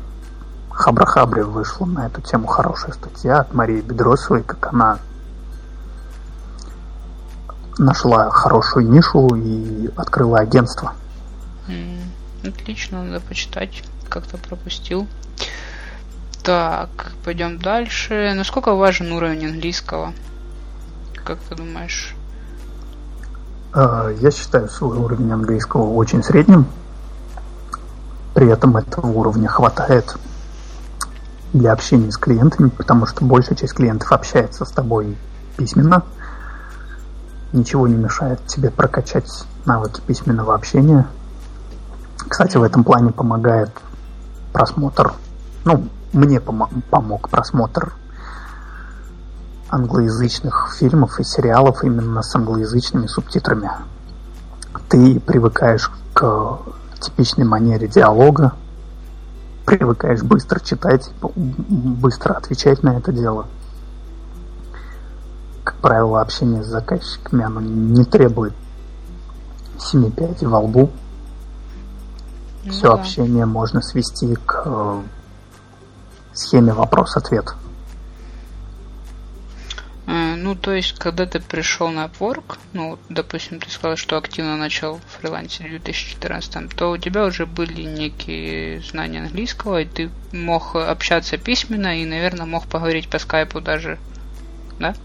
[0.69, 4.99] Хабрахабре вышла на эту тему хорошая статья от Марии Бедросовой, как она
[7.77, 10.93] нашла хорошую нишу и открыла агентство.
[12.43, 13.83] Отлично, надо почитать.
[14.09, 15.07] Как-то пропустил.
[16.43, 18.31] Так, пойдем дальше.
[18.35, 20.13] Насколько важен уровень английского?
[21.25, 22.15] Как ты думаешь?
[23.73, 26.65] А, я считаю свой уровень английского очень средним.
[28.33, 30.15] При этом этого уровня хватает
[31.53, 35.17] для общения с клиентами, потому что большая часть клиентов общается с тобой
[35.57, 36.03] письменно.
[37.53, 41.07] Ничего не мешает тебе прокачать навыки письменного общения.
[42.27, 43.69] Кстати, в этом плане помогает
[44.51, 45.13] просмотр,
[45.65, 47.93] ну, мне пом- помог просмотр
[49.69, 53.71] англоязычных фильмов и сериалов именно с англоязычными субтитрами.
[54.89, 56.59] Ты привыкаешь к
[56.99, 58.53] типичной манере диалога,
[59.65, 63.47] привыкаешь быстро читать, быстро отвечать на это дело.
[65.67, 68.53] Как правило, общение с заказчиками оно не требует
[69.77, 70.89] семи пядей во лбу.
[72.63, 72.93] Ну, Все да.
[72.93, 75.01] общение можно свести к э,
[76.33, 77.53] схеме вопрос-ответ.
[80.05, 84.55] Э, ну, то есть, когда ты пришел на Upwork, ну, допустим, ты сказал, что активно
[84.55, 90.77] начал фрилансить в 2014, то у тебя уже были некие знания английского, и ты мог
[90.77, 93.99] общаться письменно и, наверное, мог поговорить по скайпу даже,
[94.79, 94.95] да?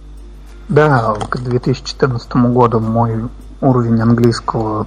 [0.69, 3.29] Да, к 2014 году мой
[3.61, 4.87] уровень английского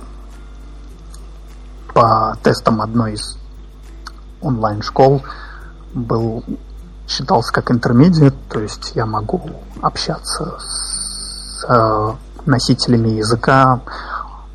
[1.93, 3.37] по тестам одной из
[4.41, 5.23] онлайн-школ–
[5.95, 6.43] был
[7.07, 9.41] считался как интермедиат, то есть я могу
[9.81, 12.11] общаться с э,
[12.45, 13.81] носителями языка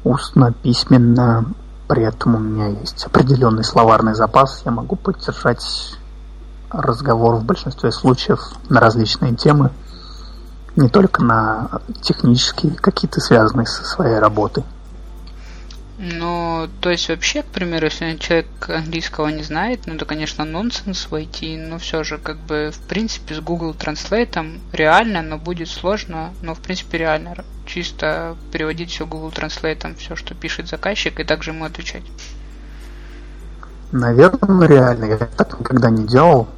[0.04, 1.46] устно, письменно,
[1.88, 5.96] при этом у меня есть определенный словарный запас, я могу поддержать
[6.70, 9.70] разговор в большинстве случаев на различные темы,
[10.76, 14.64] не только на технические, какие-то связанные со своей работой.
[16.02, 21.10] Ну, то есть вообще, к примеру, если человек английского не знает, ну это, конечно, нонсенс
[21.10, 26.30] войти, но все же, как бы, в принципе, с Google Translate реально, но будет сложно,
[26.40, 27.34] но, в принципе, реально.
[27.66, 32.04] Чисто переводить все Google Translate, все, что пишет заказчик, и также ему отвечать.
[33.92, 35.04] Наверное, реально.
[35.04, 36.48] Я так никогда не делал.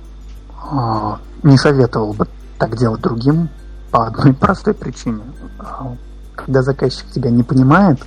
[0.70, 3.48] А, не советовал бы так делать другим
[3.92, 5.22] по одной простой причине.
[5.60, 5.94] А,
[6.34, 8.00] когда заказчик тебя не понимает,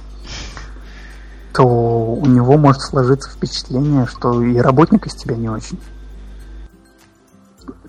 [1.53, 5.79] то у него может сложиться впечатление, что и работник из тебя не очень.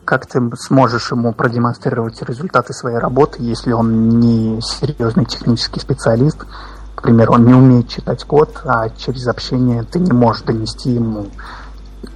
[0.04, 6.38] Как ты сможешь ему продемонстрировать результаты своей работы, если он не серьезный технический специалист,
[6.94, 11.26] к примеру, он не умеет читать код, а через общение ты не можешь донести ему,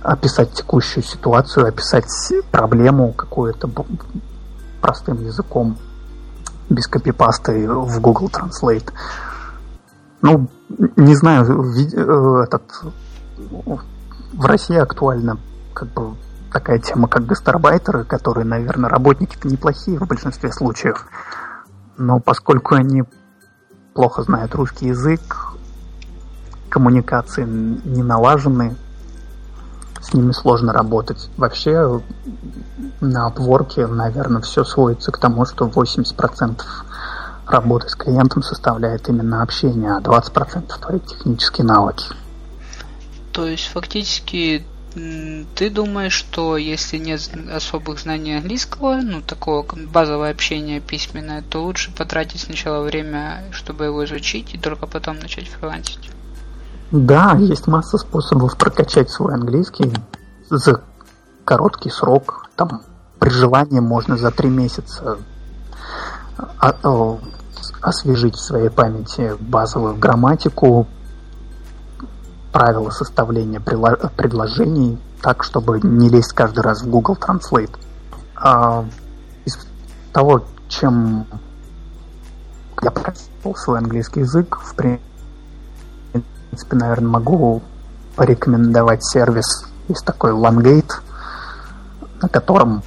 [0.02, 2.06] описать текущую ситуацию, описать
[2.52, 3.68] проблему какую-то
[4.80, 5.76] простым языком,
[6.68, 8.92] без копипасты в Google Translate.
[10.22, 10.48] Ну,
[10.96, 12.62] не знаю, э, этот
[14.32, 15.38] в России актуальна
[15.74, 16.14] как бы
[16.52, 21.06] такая тема, как гастарбайтеры, которые, наверное, работники-то неплохие в большинстве случаев.
[21.96, 23.04] Но поскольку они
[23.94, 25.54] плохо знают русский язык,
[26.68, 28.76] коммуникации не налажены,
[30.00, 31.28] с ними сложно работать.
[31.36, 32.00] Вообще
[33.00, 36.62] на Upwork, наверное, все сводится к тому, что 80%
[37.46, 42.04] работы с клиентом составляет именно общение, а 20% твои технические навыки.
[43.32, 50.80] То есть фактически Ты думаешь, что если нет особых знаний английского, ну, такого базового общения
[50.80, 56.10] письменное, то лучше потратить сначала время, чтобы его изучить, и только потом начать фрилансить?
[56.90, 59.92] Да, есть масса способов прокачать свой английский
[60.48, 60.82] за
[61.44, 62.46] короткий срок.
[62.56, 62.82] Там
[63.20, 65.18] при желании можно за три месяца
[66.58, 67.18] а,
[67.80, 70.88] освежить в своей памяти базовую грамматику,
[72.52, 77.76] правила составления предложений так, чтобы не лезть каждый раз в Google Translate.
[78.34, 78.84] А,
[79.44, 79.56] из
[80.12, 81.26] того, чем
[82.82, 85.09] я практиковал свой английский язык, в принципе,
[86.72, 87.62] наверное, могу
[88.16, 89.66] порекомендовать сервис.
[89.88, 90.92] Есть такой Langate,
[92.20, 92.82] на котором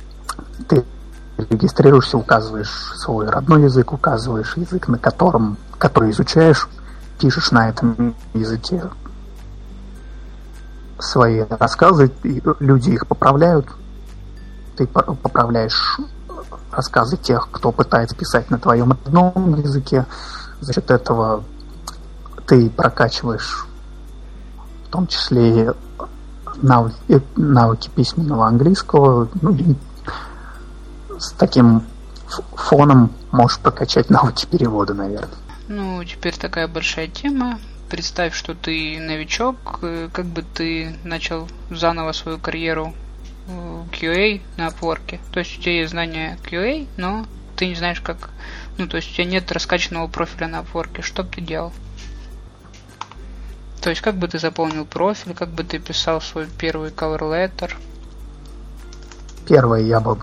[0.68, 0.84] ты
[1.38, 6.70] регистрируешься, указываешь свой родной язык, указываешь язык, на котором, который изучаешь,
[7.20, 8.84] пишешь на этом языке
[11.00, 13.68] свои рассказы, и люди их поправляют,
[14.78, 16.00] ты поправляешь
[16.72, 20.06] рассказы тех, кто пытается писать на твоем родном языке.
[20.62, 21.44] За счет этого
[22.48, 23.68] ты прокачиваешь
[24.86, 25.74] в том числе
[26.62, 29.30] навыки, навыки письменного английского.
[29.42, 29.76] Ну, и
[31.18, 31.84] с таким
[32.56, 35.30] фоном можешь прокачать навыки перевода, наверное.
[35.68, 42.12] Ну, теперь такая большая тема представь, что ты новичок, э, как бы ты начал заново
[42.12, 42.94] свою карьеру
[43.48, 45.20] QA на Upwork.
[45.32, 47.26] То есть у тебя есть знания QA, но
[47.56, 48.30] ты не знаешь, как...
[48.78, 51.02] Ну, то есть у тебя нет раскачанного профиля на Upwork.
[51.02, 51.72] Что бы ты делал?
[53.84, 57.70] То есть как бы ты заполнил профиль, как бы ты писал свой первый cover letter?
[59.46, 60.18] Первое, я бы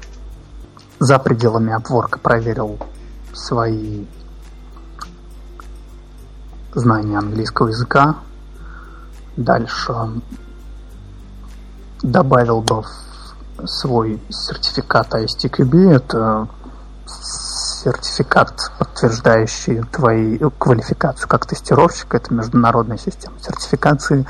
[0.98, 2.78] за пределами Upwork проверил
[3.34, 4.06] свои
[6.72, 8.16] знание английского языка.
[9.36, 9.94] Дальше
[12.02, 12.82] добавил бы
[13.66, 15.90] свой сертификат ISTQB.
[15.96, 16.48] Это
[17.84, 22.14] сертификат, подтверждающий твою квалификацию как тестировщик.
[22.14, 24.26] Это международная система сертификации.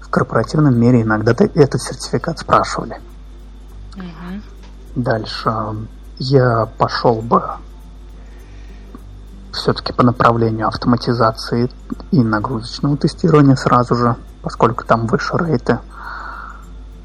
[0.00, 3.00] В корпоративном мире иногда этот сертификат спрашивали.
[3.96, 4.42] Угу.
[4.96, 5.52] Дальше
[6.18, 7.42] я пошел бы
[9.52, 11.70] все-таки по направлению автоматизации
[12.10, 15.78] и нагрузочного тестирования сразу же, поскольку там выше рейты.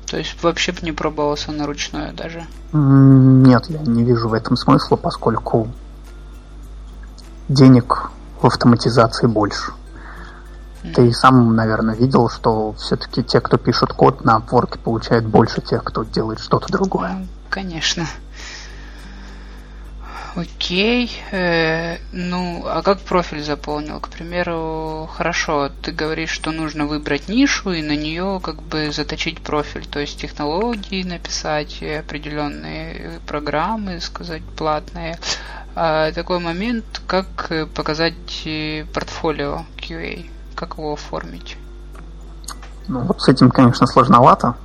[0.09, 2.45] То есть вообще бы не пробовался на ручное даже?
[2.73, 5.67] Нет, я не вижу в этом смысла, поскольку
[7.47, 8.09] денег
[8.41, 9.71] в автоматизации больше.
[10.83, 10.93] Mm.
[10.93, 15.83] Ты сам, наверное, видел, что все-таки те, кто пишет код на Upwork, получают больше тех,
[15.83, 17.27] кто делает что-то другое.
[17.49, 18.07] Конечно.
[20.35, 21.11] Окей.
[21.31, 23.99] Э, ну, а как профиль заполнил?
[23.99, 29.41] К примеру, хорошо, ты говоришь, что нужно выбрать нишу и на нее как бы заточить
[29.41, 35.17] профиль, то есть технологии написать, определенные программы, сказать, платные.
[35.75, 41.57] А такой момент, как показать э, портфолио QA, как его оформить?
[42.87, 44.55] Ну, вот с этим, конечно, сложновато.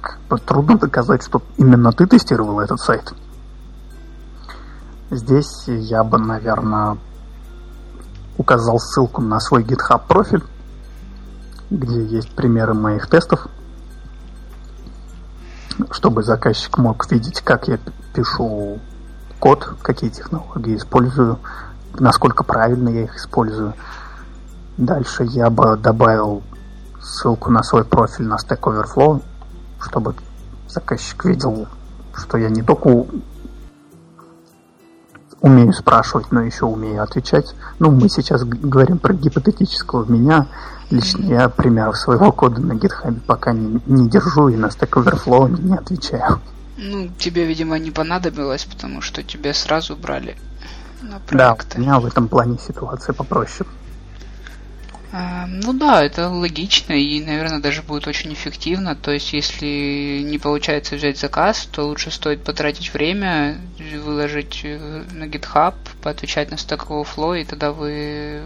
[0.00, 3.12] Как бы трудно доказать, что именно ты тестировал этот сайт.
[5.12, 6.96] Здесь я бы, наверное,
[8.38, 10.42] указал ссылку на свой GitHub профиль,
[11.68, 13.46] где есть примеры моих тестов,
[15.90, 17.78] чтобы заказчик мог видеть, как я
[18.14, 18.78] пишу
[19.38, 21.38] код, какие технологии использую,
[21.98, 23.74] насколько правильно я их использую.
[24.78, 26.42] Дальше я бы добавил
[27.02, 29.22] ссылку на свой профиль на Stack Overflow,
[29.78, 30.14] чтобы
[30.70, 31.68] заказчик видел,
[32.14, 33.04] что я не только
[35.42, 37.54] умею спрашивать, но еще умею отвечать.
[37.78, 40.10] Ну, мы сейчас говорим про гипотетического.
[40.10, 40.46] Меня
[40.90, 45.60] лично я примеров своего кода на GitHub пока не, не держу и на Stack Overflow
[45.60, 46.40] не отвечаю.
[46.76, 50.36] Ну, тебе, видимо, не понадобилось, потому что тебя сразу брали
[51.02, 51.36] на проекты.
[51.36, 53.68] Да, у меня в этом плане ситуация попроще.
[55.12, 58.96] Эм, ну да, это логично и, наверное, даже будет очень эффективно.
[58.96, 65.24] То есть, если не получается взять заказ, то лучше стоит потратить время, выложить э, на
[65.24, 68.42] GitHub, поотвечать на Stack Overflow, и тогда вы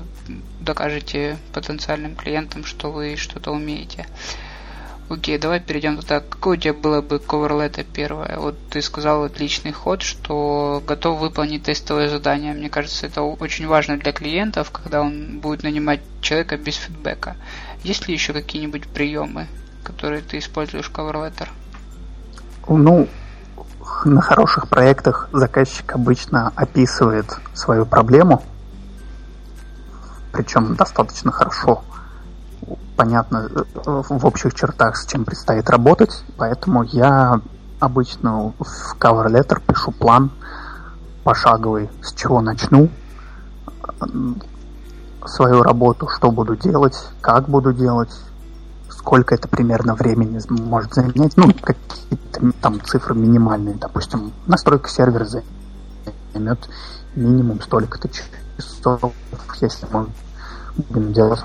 [0.61, 4.07] докажете потенциальным клиентам, что вы что-то умеете.
[5.09, 6.19] Окей, давай перейдем туда.
[6.19, 8.39] Какое у тебя было бы коверлета первое?
[8.39, 12.55] Вот ты сказал отличный ход, что готов выполнить тестовое задание.
[12.55, 17.37] Мне кажется, это очень важно для клиентов, когда он будет нанимать человека без фидбэка.
[17.85, 19.47] Есть ли еще какие-нибудь приемы,
[19.85, 21.51] которые ты используешь в коверлетер?
[22.67, 23.09] Ну,
[24.05, 28.43] на хороших проектах заказчик обычно описывает свою проблему,
[30.33, 31.85] причем достаточно хорошо
[32.97, 37.41] понятно э, в общих чертах, с чем предстоит работать, поэтому я
[37.79, 40.31] обычно в cover letter пишу план
[41.25, 42.89] пошаговый, с чего начну
[45.25, 48.15] свою работу, что буду делать, как буду делать,
[48.89, 55.27] сколько это примерно времени может занять, ну, какие-то там цифры минимальные, допустим, настройка сервера
[56.33, 56.59] займет
[57.15, 59.13] минимум столько-то часов,
[59.61, 60.07] если мы
[60.77, 61.45] будем делать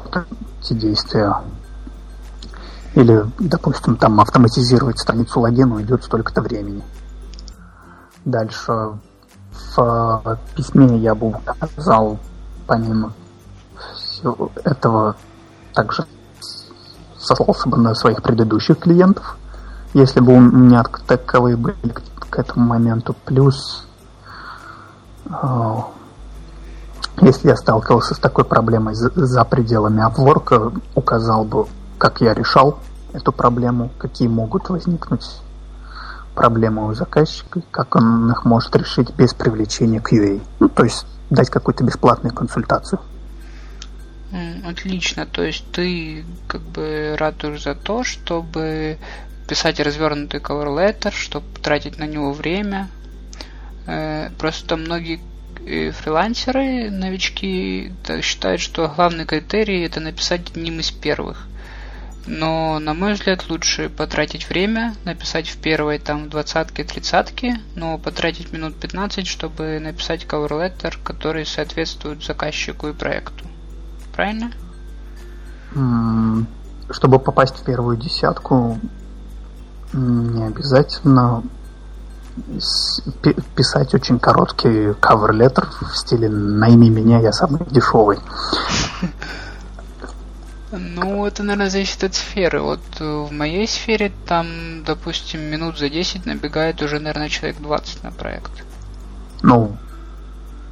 [0.61, 1.35] эти действия.
[2.93, 6.83] Или, допустим, там автоматизировать страницу логина уйдет столько-то времени.
[8.25, 8.99] Дальше
[9.75, 12.19] в письме я бы указал,
[12.67, 13.13] помимо
[13.95, 15.15] всего этого,
[15.73, 16.05] также
[17.17, 19.37] сослался бы на своих предыдущих клиентов,
[19.93, 21.75] если бы у меня таковые были
[22.31, 23.15] к этому моменту.
[23.25, 23.87] Плюс,
[25.25, 25.77] э,
[27.19, 31.67] если я сталкивался с такой проблемой за, пределами обворка, указал бы,
[31.97, 32.79] как я решал
[33.13, 35.41] эту проблему, какие могут возникнуть
[36.33, 40.41] проблемы у заказчика, как он их может решить без привлечения QA.
[40.59, 42.99] Ну, то есть дать какую-то бесплатную консультацию.
[44.65, 48.97] Отлично, то есть ты как бы ратуешь за то, чтобы
[49.47, 52.87] писать развернутый cover letter, чтобы тратить на него время.
[53.87, 55.19] Э, просто многие
[55.65, 61.47] э, фрилансеры, новички считают, что главный критерий это написать одним из первых.
[62.27, 68.53] Но, на мой взгляд, лучше потратить время, написать в первой там двадцатке, тридцатке, но потратить
[68.53, 73.45] минут 15, чтобы написать cover letter, который соответствует заказчику и проекту.
[74.15, 74.51] Правильно?
[76.91, 78.79] Чтобы попасть в первую десятку,
[79.93, 81.43] не обязательно
[83.55, 88.19] писать очень короткий cover letter в стиле «Найми меня, я самый дешевый».
[90.71, 92.61] Ну, это, наверное, зависит от сферы.
[92.61, 98.03] Вот э, в моей сфере там, допустим, минут за 10 набегает уже, наверное, человек 20
[98.03, 98.51] на проект.
[99.41, 99.75] Ну,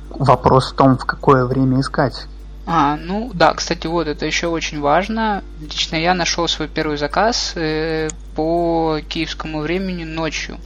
[0.09, 2.27] вопрос в том, в какое время искать.
[2.65, 5.43] А, ну да, кстати, вот это еще очень важно.
[5.59, 10.57] Лично я нашел свой первый заказ э, по киевскому времени ночью.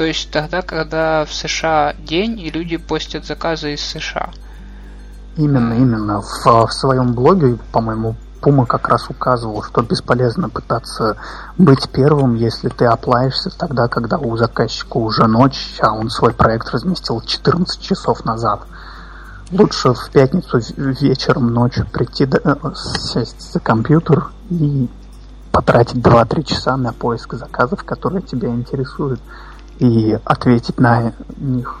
[0.00, 4.30] То есть тогда, когда в США день и люди постят заказы из США.
[5.36, 6.22] Именно, именно.
[6.22, 11.18] В, в своем блоге, по-моему, Пума как раз указывал, что бесполезно пытаться
[11.58, 16.70] быть первым, если ты оплаешься тогда, когда у заказчика уже ночь, а он свой проект
[16.70, 18.62] разместил 14 часов назад.
[19.52, 24.88] Лучше в пятницу вечером, ночью прийти, э, сесть за компьютер и
[25.52, 29.20] потратить 2-3 часа на поиск заказов, которые тебя интересуют,
[29.80, 31.80] и ответить на них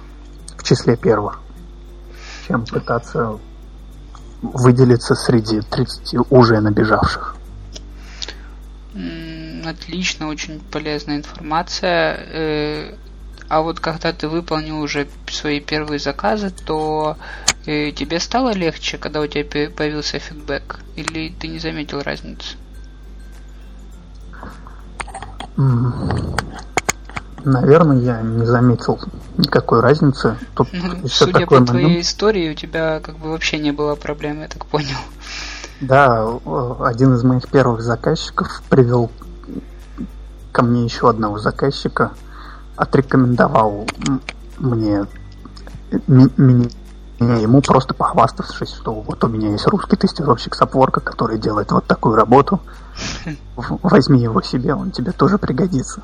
[0.56, 1.40] в числе первых,
[2.48, 3.38] чем пытаться
[4.42, 7.36] выделиться среди 30 уже набежавших.
[9.64, 12.16] Отлично, очень полезная информация.
[12.32, 12.94] Э,
[13.48, 17.16] а вот когда ты выполнил уже свои первые заказы, то
[17.66, 20.80] э, тебе стало легче, когда у тебя появился фидбэк?
[20.96, 22.56] Или ты не заметил разницы?
[27.44, 28.98] Наверное, я не заметил
[29.36, 30.36] никакой разницы.
[30.54, 32.04] Тут ну, судя по твоей момент...
[32.04, 34.96] истории, у тебя как бы вообще не было проблем, я так понял.
[35.80, 36.26] Да,
[36.80, 39.10] один из моих первых заказчиков привел
[40.52, 42.12] ко мне еще одного заказчика,
[42.76, 43.86] отрекомендовал
[44.58, 45.06] мне
[47.20, 51.70] меня ему просто похваставшись, что вот у меня есть русский тестировщик с Upwork, который делает
[51.70, 52.60] вот такую работу.
[53.56, 56.02] Возьми его себе, он тебе тоже пригодится.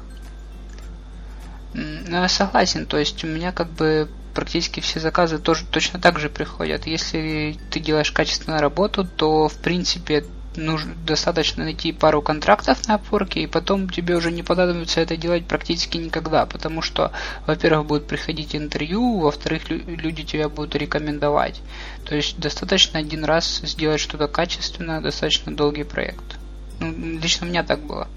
[1.78, 6.30] Ну, согласен, то есть у меня как бы практически все заказы тоже точно так же
[6.30, 6.86] приходят.
[6.86, 10.24] Если ты делаешь качественную работу, то в принципе
[10.56, 15.46] нужно достаточно найти пару контрактов на опорке, и потом тебе уже не понадобится это делать
[15.46, 17.12] практически никогда, потому что,
[17.46, 21.60] во-первых, будет приходить интервью, во-вторых, люди тебя будут рекомендовать.
[22.06, 26.38] То есть достаточно один раз сделать что-то качественно, достаточно долгий проект.
[26.80, 28.08] Ну, лично у меня так было.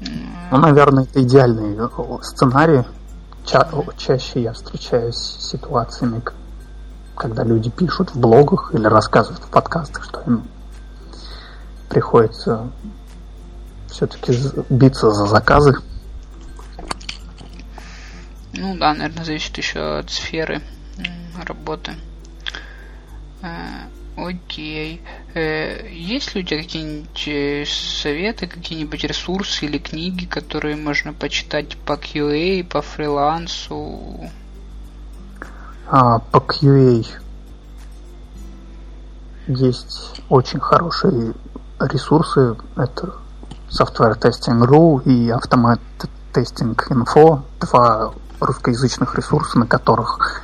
[0.00, 2.84] Ну, наверное, это идеальный э, сценарий.
[3.44, 6.22] Ча чаще я встречаюсь с ситуациями,
[7.16, 10.44] когда люди пишут в блогах или рассказывают в подкастах, что им
[11.88, 12.70] приходится
[13.88, 14.38] все-таки
[14.68, 15.74] биться за заказы.
[18.52, 20.60] Ну да, наверное, зависит еще от сферы
[21.44, 21.92] работы.
[24.18, 25.00] Окей.
[25.34, 31.76] Э, есть ли у тебя какие-нибудь э, советы, какие-нибудь ресурсы или книги, которые можно почитать
[31.76, 34.28] по QA, по фрилансу?
[35.86, 37.06] А, по QA.
[39.46, 41.34] есть очень хорошие
[41.78, 42.56] ресурсы.
[42.76, 43.14] Это
[43.70, 45.80] Software Testing.ru и Automat
[46.32, 47.42] Testing Info.
[47.60, 50.42] Два русскоязычных ресурса, на которых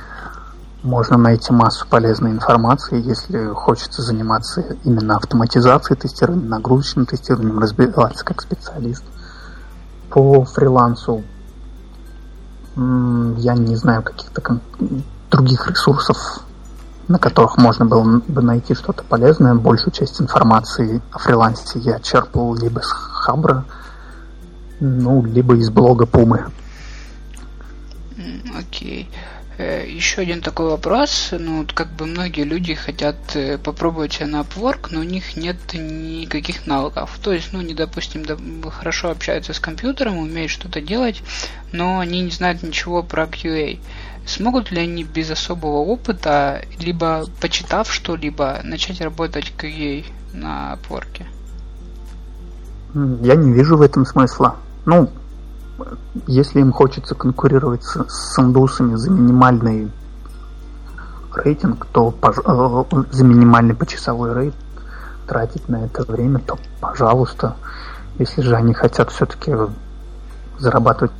[0.85, 8.41] можно найти массу полезной информации, если хочется заниматься именно автоматизацией тестирования, нагрузочным тестированием, разбираться как
[8.41, 9.03] специалист.
[10.11, 11.23] По фрилансу
[12.75, 14.59] я не знаю каких-то
[15.31, 16.17] других ресурсов,
[17.07, 19.55] на которых можно было бы найти что-то полезное.
[19.55, 23.65] Большую часть информации о фрилансе я черпал либо с Хабра,
[24.79, 26.45] ну, либо из блога Пумы.
[28.57, 29.09] Окей.
[29.11, 29.34] Okay.
[29.57, 31.29] Э, Еще один такой вопрос.
[31.31, 35.57] Ну, как бы многие люди хотят э, попробовать себя на Upwork, но у них нет
[35.73, 37.17] никаких навыков.
[37.21, 38.25] То есть, ну, не, допустим,
[38.69, 41.23] хорошо общаются с компьютером, умеют что-то делать,
[41.71, 43.79] но они не знают ничего про QA.
[44.25, 50.03] Смогут ли они без особого опыта, либо почитав что-либо, начать работать QA
[50.33, 51.25] на Upwork?
[53.21, 54.57] Я не вижу в этом смысла.
[54.85, 55.09] Ну,
[56.27, 59.91] если им хочется конкурировать с, с индусами за минимальный
[61.33, 62.13] рейтинг, то.
[62.21, 64.55] Э, за минимальный почасовой рейд
[65.27, 67.55] тратить на это время, то пожалуйста.
[68.17, 69.53] Если же они хотят все-таки
[70.57, 71.11] зарабатывать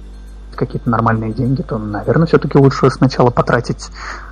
[0.55, 3.89] какие-то нормальные деньги, то, наверное, все-таки лучше сначала потратить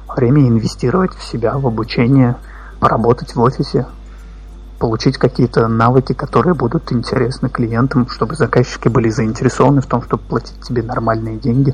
[0.07, 2.37] время и инвестировать в себя, в обучение,
[2.79, 3.85] поработать в офисе,
[4.83, 10.59] получить какие-то навыки, которые будут интересны клиентам, чтобы заказчики были заинтересованы в том, чтобы платить
[10.59, 11.73] тебе нормальные деньги.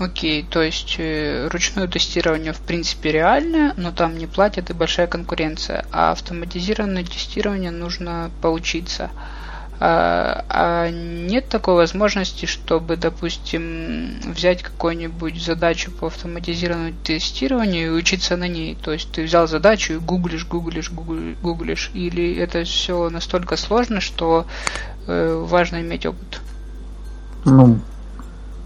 [0.00, 5.06] Окей, то есть э, ручное тестирование в принципе реальное, но там не платят и большая
[5.06, 9.08] конкуренция, а автоматизированное тестирование нужно поучиться.
[9.84, 18.36] А, а нет такой возможности, чтобы, допустим, взять какую-нибудь задачу по автоматизированному тестированию и учиться
[18.36, 18.78] на ней.
[18.80, 21.90] То есть ты взял задачу и гуглишь, гуглишь, гуглишь.
[21.94, 24.46] Или это все настолько сложно, что
[25.08, 26.40] э, важно иметь опыт?
[27.44, 27.80] Ну,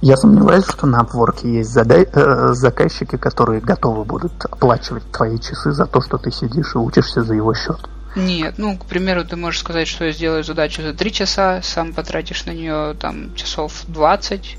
[0.02, 5.72] я сомневаюсь, что на Upwork есть зада- э, заказчики, которые готовы будут оплачивать твои часы
[5.72, 7.88] за то, что ты сидишь и учишься за его счет.
[8.16, 11.92] Нет, ну, к примеру, ты можешь сказать, что я сделаю задачу за 3 часа, сам
[11.92, 14.58] потратишь на нее там часов 20,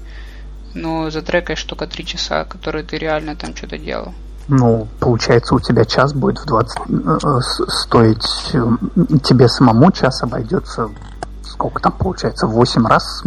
[0.75, 4.13] но затрекаешь только 3 часа, которые ты реально там что-то делал.
[4.47, 10.89] Ну, получается, у тебя час будет в 20 э, стоить э, тебе самому час обойдется
[11.57, 13.23] сколько там получается, 8 раз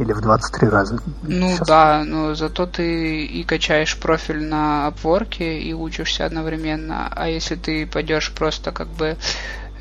[0.00, 0.98] или в 23 раза?
[1.22, 1.68] Ну Сейчас.
[1.68, 7.08] да, но зато ты и качаешь профиль на Upwork и учишься одновременно.
[7.10, 9.16] А если ты пойдешь просто как бы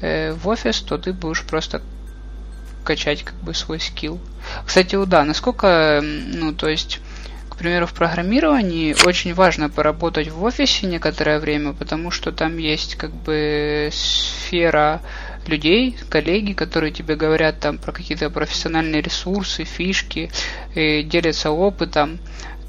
[0.01, 1.81] э, в офис, то ты будешь просто
[2.83, 4.19] качать как бы свой скилл.
[4.65, 6.99] Кстати, да, насколько, ну, то есть,
[7.49, 12.95] к примеру, в программировании очень важно поработать в офисе некоторое время, потому что там есть
[12.95, 15.01] как бы сфера
[15.49, 20.31] людей, коллеги, которые тебе говорят там про какие-то профессиональные ресурсы, фишки,
[20.76, 22.19] и делятся опытом.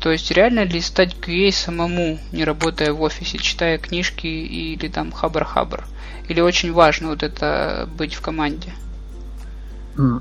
[0.00, 5.12] То есть реально ли стать QA самому, не работая в офисе, читая книжки или там
[5.12, 5.84] хабр-хабр?
[6.28, 8.72] Или очень важно вот это быть в команде?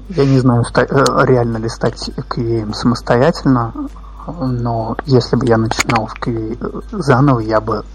[0.10, 3.74] Я не знаю, э, реально ли стать QA самостоятельно,
[4.28, 7.86] но если бы я начинал в QA э, заново, я бы,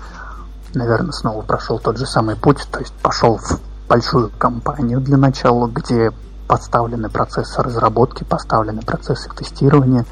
[0.73, 5.67] наверное, снова прошел тот же самый путь, то есть пошел в большую компанию для начала,
[5.67, 6.13] где
[6.47, 10.05] поставлены процессы разработки, поставлены процессы тестирования,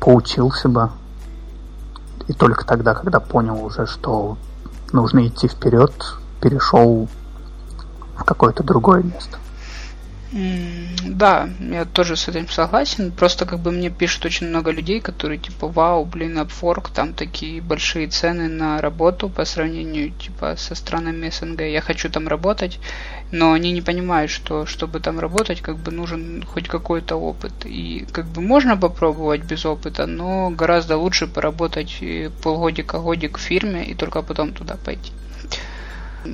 [0.00, 0.90] поучился бы.
[2.28, 4.36] И только тогда, когда понял уже, что
[4.92, 5.92] нужно идти вперед,
[6.40, 7.08] перешел
[8.16, 9.38] в какое-то другое место.
[11.04, 13.12] Да, я тоже с этим согласен.
[13.12, 17.60] Просто как бы мне пишут очень много людей, которые типа, вау, блин, Upwork, там такие
[17.60, 21.60] большие цены на работу по сравнению типа со странами СНГ.
[21.60, 22.80] Я хочу там работать,
[23.30, 27.52] но они не понимают, что чтобы там работать, как бы нужен хоть какой-то опыт.
[27.64, 33.84] И как бы можно попробовать без опыта, но гораздо лучше поработать э, полгодика-годик в фирме
[33.84, 35.12] и только потом туда пойти.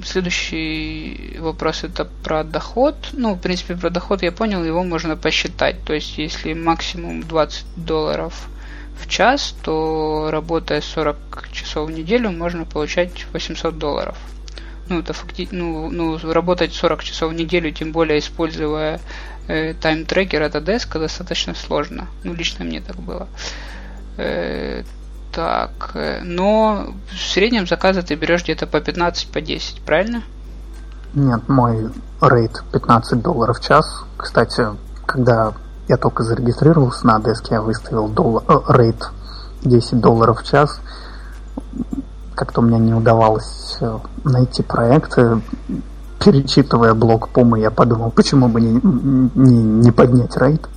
[0.05, 2.95] Следующий вопрос это про доход.
[3.13, 5.83] Ну, в принципе, про доход я понял, его можно посчитать.
[5.85, 8.49] То есть, если максимум 20 долларов
[9.01, 14.17] в час, то работая 40 часов в неделю, можно получать 800 долларов.
[14.89, 15.49] Ну, это факти...
[15.51, 19.01] ну, ну, работать 40 часов в неделю, тем более используя
[19.49, 22.09] э, тайм-трекер от Adesk, достаточно сложно.
[22.25, 23.29] Ну, лично мне так было.
[24.17, 24.83] Э,
[25.33, 30.23] так, э, но в среднем заказы ты берешь где-то по 15, по 10, правильно?
[31.15, 31.91] Нет, мой
[32.21, 34.05] рейд 15 долларов в час.
[34.17, 34.67] Кстати,
[35.07, 35.53] когда
[35.89, 39.11] я только зарегистрировался на деске, я выставил доллар, э, рейд
[39.63, 40.81] 10 долларов в час.
[42.35, 45.43] как-то у меня не удавалось э, найти проекты.
[46.25, 48.81] Перечитывая блог Помы, я подумал, почему бы не,
[49.35, 50.69] не, не поднять рейд.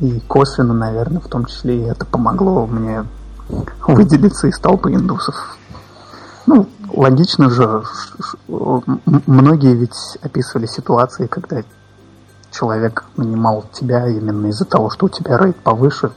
[0.00, 3.04] И косвенно, наверное, в том числе и это помогло мне
[3.86, 5.56] выделиться из толпы индусов.
[6.46, 7.82] Ну, логично же,
[8.48, 11.62] многие ведь описывали ситуации, когда
[12.50, 16.12] человек нанимал тебя именно из-за того, что у тебя рейд повыше,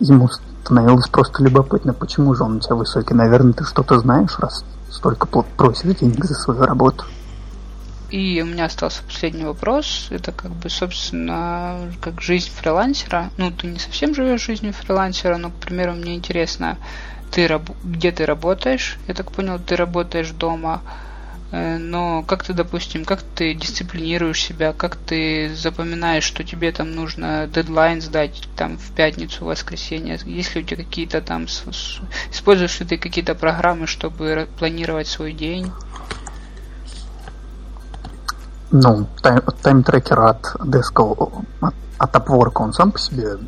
[0.00, 0.28] ему
[0.64, 3.14] становилось просто любопытно, почему же он у тебя высокий.
[3.14, 7.04] Наверное, ты что-то знаешь, раз столько просит денег за свою работу.
[8.10, 10.06] И у меня остался последний вопрос.
[10.10, 13.30] Это как бы, собственно, как жизнь фрилансера.
[13.36, 16.78] Ну, ты не совсем живешь жизнью фрилансера, но, к примеру, мне интересно,
[17.30, 18.98] ты раб- где ты работаешь?
[19.06, 20.82] Я так понял, ты работаешь дома.
[21.50, 26.92] Э, но как ты, допустим, как ты дисциплинируешь себя, как ты запоминаешь, что тебе там
[26.94, 30.18] нужно дедлайн сдать там в пятницу, в воскресенье?
[30.24, 35.72] Есть ли у тебя какие-то там, используешь ли ты какие-то программы, чтобы планировать свой день?
[38.70, 41.42] Ну, тайм, тайм-трекер от Desk,
[41.98, 43.38] от Upwork, он сам по себе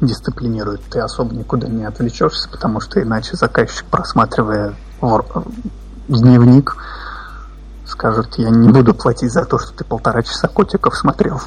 [0.00, 0.82] дисциплинирует.
[0.90, 4.74] Ты особо никуда не отвлечешься, потому что иначе заказчик, просматривая
[6.08, 6.76] дневник,
[7.86, 11.40] скажет, я не буду платить за то, что ты полтора часа котиков смотрел.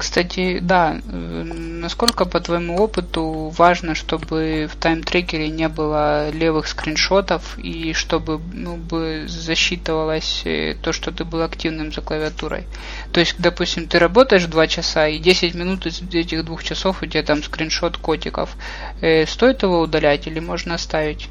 [0.00, 7.92] Кстати, да, насколько по твоему опыту важно, чтобы в тайм-трекере не было левых скриншотов и
[7.92, 12.64] чтобы ну, бы засчитывалось э, то, что ты был активным за клавиатурой.
[13.12, 17.06] То есть, допустим, ты работаешь 2 часа и 10 минут из этих двух часов у
[17.06, 18.56] тебя там скриншот котиков.
[19.02, 21.28] Э, стоит его удалять или можно оставить?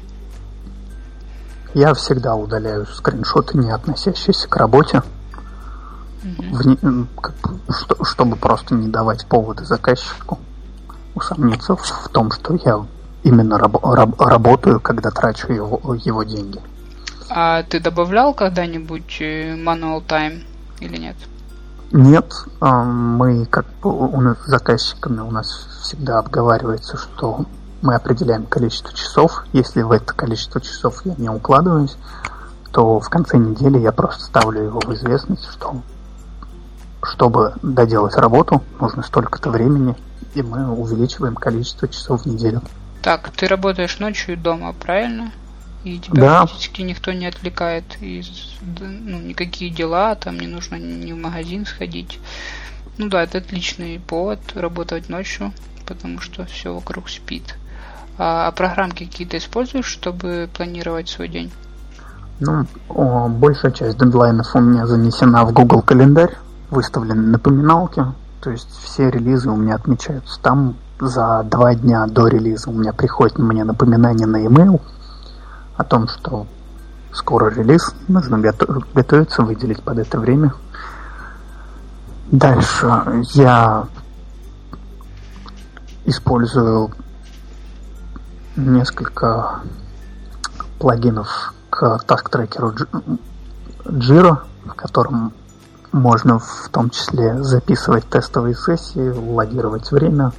[1.74, 5.02] Я всегда удаляю скриншоты, не относящиеся к работе
[6.22, 7.06] в,
[7.72, 10.38] что, чтобы просто не давать повода заказчику
[11.14, 12.84] усомниться в том, что я
[13.22, 16.60] именно раб, раб, работаю, когда трачу его, его деньги.
[17.28, 20.42] А ты добавлял когда-нибудь э, manual time
[20.80, 21.16] или нет?
[21.92, 27.46] Нет, мы как бы у нас с заказчиками у нас всегда обговаривается, что
[27.82, 29.44] мы определяем количество часов.
[29.52, 31.96] Если в это количество часов я не укладываюсь,
[32.72, 35.82] то в конце недели я просто ставлю его в известность, что
[37.02, 39.96] чтобы доделать работу, нужно столько-то времени,
[40.34, 42.62] и мы увеличиваем количество часов в неделю.
[43.02, 45.32] Так, ты работаешь ночью дома, правильно?
[45.84, 46.38] И тебя да.
[46.40, 48.22] практически никто не отвлекает, и
[48.60, 52.20] ну, никакие дела, там не нужно ни в магазин сходить.
[52.98, 55.52] Ну да, это отличный повод работать ночью,
[55.86, 57.56] потому что все вокруг спит.
[58.18, 61.50] А, а программки какие-то используешь, чтобы планировать свой день?
[62.40, 66.36] Ну, о, большая часть дедлайнов у меня занесена в Google календарь
[66.70, 68.04] выставлены напоминалки,
[68.40, 70.40] то есть все релизы у меня отмечаются.
[70.40, 74.80] Там за два дня до релиза у меня приходит мне напоминание на e-mail
[75.76, 76.46] о том, что
[77.12, 80.54] скоро релиз, нужно готовиться, выделить под это время.
[82.30, 83.86] Дальше я
[86.04, 86.92] использую
[88.56, 89.60] несколько
[90.78, 92.74] плагинов к таск-трекеру
[93.84, 95.32] Jira, в котором
[95.92, 100.32] можно в том числе записывать тестовые сессии, логировать время.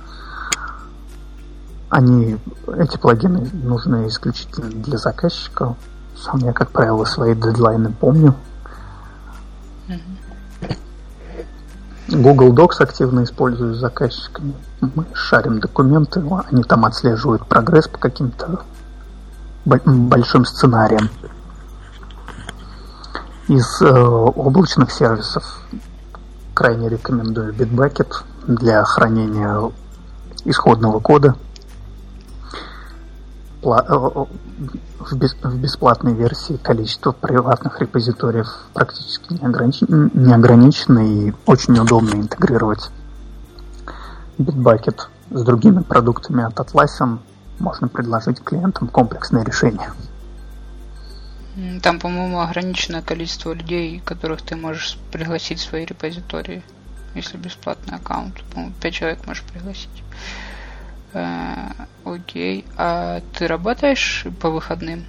[1.90, 2.38] Они,
[2.78, 5.76] эти плагины нужны исключительно для заказчика.
[6.18, 8.36] Сам я, как правило, свои дедлайны помню.
[12.08, 14.54] Google Docs активно использую с заказчиками.
[14.82, 18.62] Мы шарим документы, они там отслеживают прогресс по каким-то
[19.66, 21.10] большим сценариям.
[23.52, 25.44] Из э, облачных сервисов
[26.54, 29.70] крайне рекомендую Bitbucket для хранения
[30.46, 31.36] исходного кода.
[33.62, 34.26] Пла- э,
[35.00, 42.90] в, бес- в бесплатной версии количество приватных репозиториев практически не ограничено и очень удобно интегрировать
[44.38, 44.98] Bitbucket
[45.30, 47.20] с другими продуктами от Atlassian
[47.60, 49.92] можно предложить клиентам комплексное решение.
[51.82, 56.64] Там, по-моему, ограниченное количество людей, которых ты можешь пригласить в свои репозитории,
[57.14, 58.42] если бесплатный аккаунт.
[58.54, 60.04] По-моему, 5 человек можешь пригласить.
[61.14, 61.72] Э,
[62.06, 62.66] окей.
[62.78, 65.06] А ты работаешь по выходным?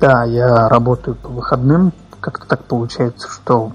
[0.00, 1.92] Да, я работаю по выходным.
[2.20, 3.72] Как-то так получается, что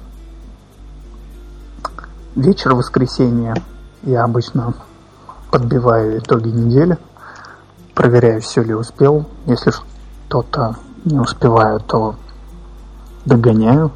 [2.35, 3.55] вечер воскресенья
[4.01, 4.73] я обычно
[5.51, 6.97] подбиваю итоги недели,
[7.93, 9.27] проверяю, все ли успел.
[9.45, 10.75] Если что-то
[11.05, 12.15] не успеваю, то
[13.25, 13.91] догоняю.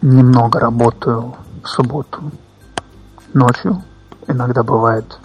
[0.00, 2.30] Немного работаю в субботу
[3.34, 3.82] ночью.
[4.26, 5.18] Иногда бывают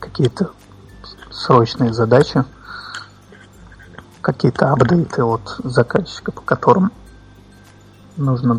[0.00, 0.50] какие-то
[1.30, 2.44] срочные задачи.
[4.20, 6.90] какие-то апдейты от заказчика, по которым
[8.16, 8.58] нужно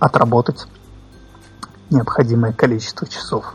[0.00, 0.66] отработать
[1.90, 3.54] необходимое количество часов.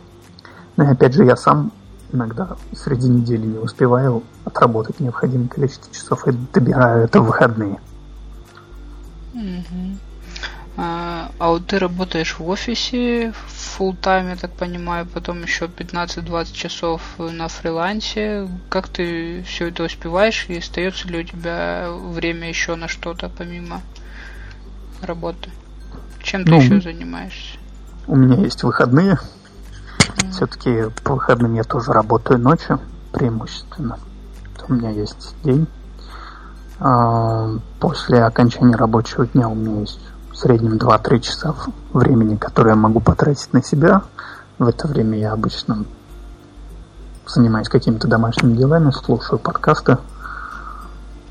[0.77, 1.71] Но и опять же, я сам
[2.13, 7.79] иногда среди недели не успеваю отработать необходимое количество часов и добираю это в выходные.
[9.33, 9.97] Угу.
[10.75, 16.53] А, а вот ты работаешь в офисе full time, я так понимаю, потом еще 15-20
[16.53, 18.47] часов на фрилансе.
[18.69, 23.81] Как ты все это успеваешь и остается ли у тебя время еще на что-то помимо
[25.01, 25.49] работы?
[26.23, 27.57] Чем ты ну, еще занимаешься?
[28.07, 29.19] У меня есть выходные.
[30.31, 32.79] Все-таки по выходным я тоже работаю ночью,
[33.11, 33.97] преимущественно.
[34.67, 35.67] У меня есть день.
[36.79, 37.49] А,
[37.79, 39.99] после окончания рабочего дня у меня есть
[40.31, 41.53] в среднем 2-3 часа
[41.93, 44.01] времени, которые я могу потратить на себя.
[44.57, 45.85] В это время я обычно
[47.27, 49.97] занимаюсь какими-то домашними делами, слушаю подкасты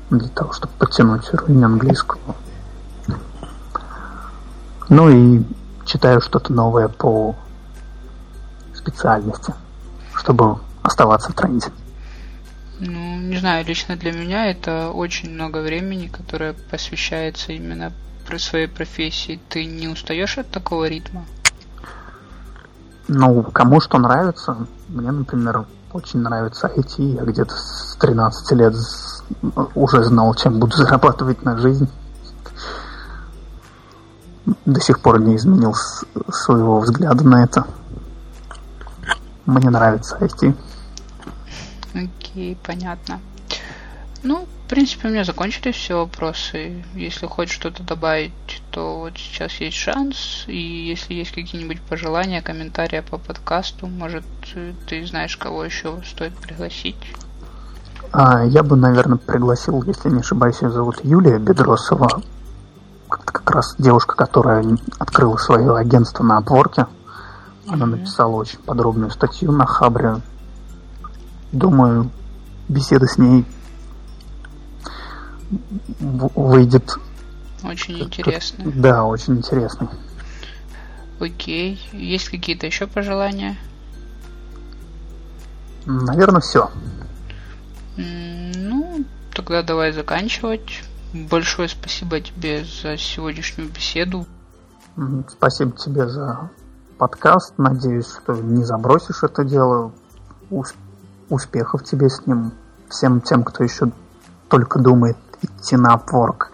[0.09, 2.35] для того, чтобы подтянуть уровень английского.
[4.89, 5.43] Ну и
[5.85, 7.35] читаю что-то новое по
[8.83, 9.53] специальности,
[10.15, 11.67] чтобы оставаться в тренде.
[12.79, 17.93] Ну, не знаю, лично для меня это очень много времени, которое посвящается именно
[18.27, 21.25] про своей профессии, ты не устаешь от такого ритма?
[23.07, 24.57] Ну, кому что нравится.
[24.87, 27.15] Мне, например, очень нравится IT.
[27.15, 28.73] Я где-то с 13 лет
[29.75, 31.89] уже знал, чем буду зарабатывать на жизнь.
[34.65, 35.73] До сих пор не изменил
[36.29, 37.65] своего взгляда на это.
[39.45, 40.55] Мне нравится IT.
[41.93, 43.19] Окей, понятно.
[44.23, 46.83] Ну, в принципе, у меня закончились все вопросы.
[46.95, 48.31] Если хочешь что-то добавить,
[48.71, 50.45] то вот сейчас есть шанс.
[50.47, 54.23] И если есть какие-нибудь пожелания, комментарии по подкасту, может,
[54.87, 56.95] ты знаешь, кого еще стоит пригласить?
[58.13, 62.21] А, я бы, наверное, пригласил, если не ошибаюсь, ее зовут Юлия Бедросова.
[63.09, 64.65] Как раз девушка, которая
[64.99, 66.87] открыла свое агентство на Upwork.
[67.67, 70.21] Она написала очень подробную статью на Хабре.
[71.51, 72.09] Думаю,
[72.67, 73.45] беседа с ней
[75.99, 76.97] выйдет.
[77.63, 78.65] Очень интересно.
[78.75, 79.87] Да, очень интересный.
[81.19, 81.79] Окей.
[81.93, 83.57] Есть какие-то еще пожелания?
[85.85, 86.69] Наверное, все.
[87.95, 90.83] Ну, тогда давай заканчивать.
[91.13, 94.25] Большое спасибо тебе за сегодняшнюю беседу.
[95.29, 96.49] Спасибо тебе за
[97.03, 97.55] подкаст.
[97.57, 99.91] Надеюсь, что не забросишь это дело.
[101.27, 102.53] Успехов тебе с ним.
[102.89, 103.91] Всем тем, кто еще
[104.47, 106.45] только думает идти на Upwork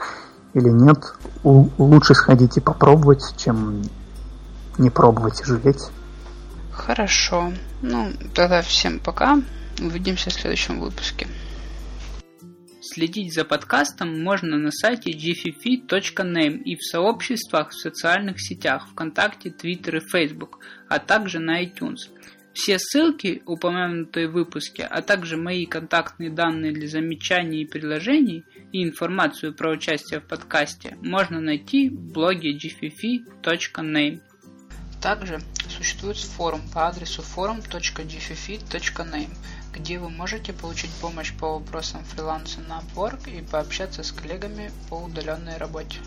[0.55, 1.13] или нет,
[1.43, 3.83] лучше сходить и попробовать, чем
[4.79, 5.91] не пробовать и жалеть.
[6.71, 7.53] Хорошо.
[7.83, 9.37] Ну, тогда всем пока.
[9.79, 11.27] Увидимся в следующем выпуске.
[12.91, 19.97] Следить за подкастом можно на сайте gffi.name и в сообществах в социальных сетях ВКонтакте, Твиттер
[19.97, 21.97] и Facebook, а также на iTunes–
[22.53, 28.43] все ссылки, упомянутые в выпуске, а также мои контактные данные для замечаний и предложений
[28.73, 34.19] и информацию про участие в подкасте можно найти в блоге gffi.name.
[35.01, 35.39] Также
[35.69, 39.37] существует форум по адресу forum.gffi.name,
[39.73, 44.95] где вы можете получить помощь по вопросам фриланса на Upwork и пообщаться с коллегами по
[44.95, 45.99] удаленной работе.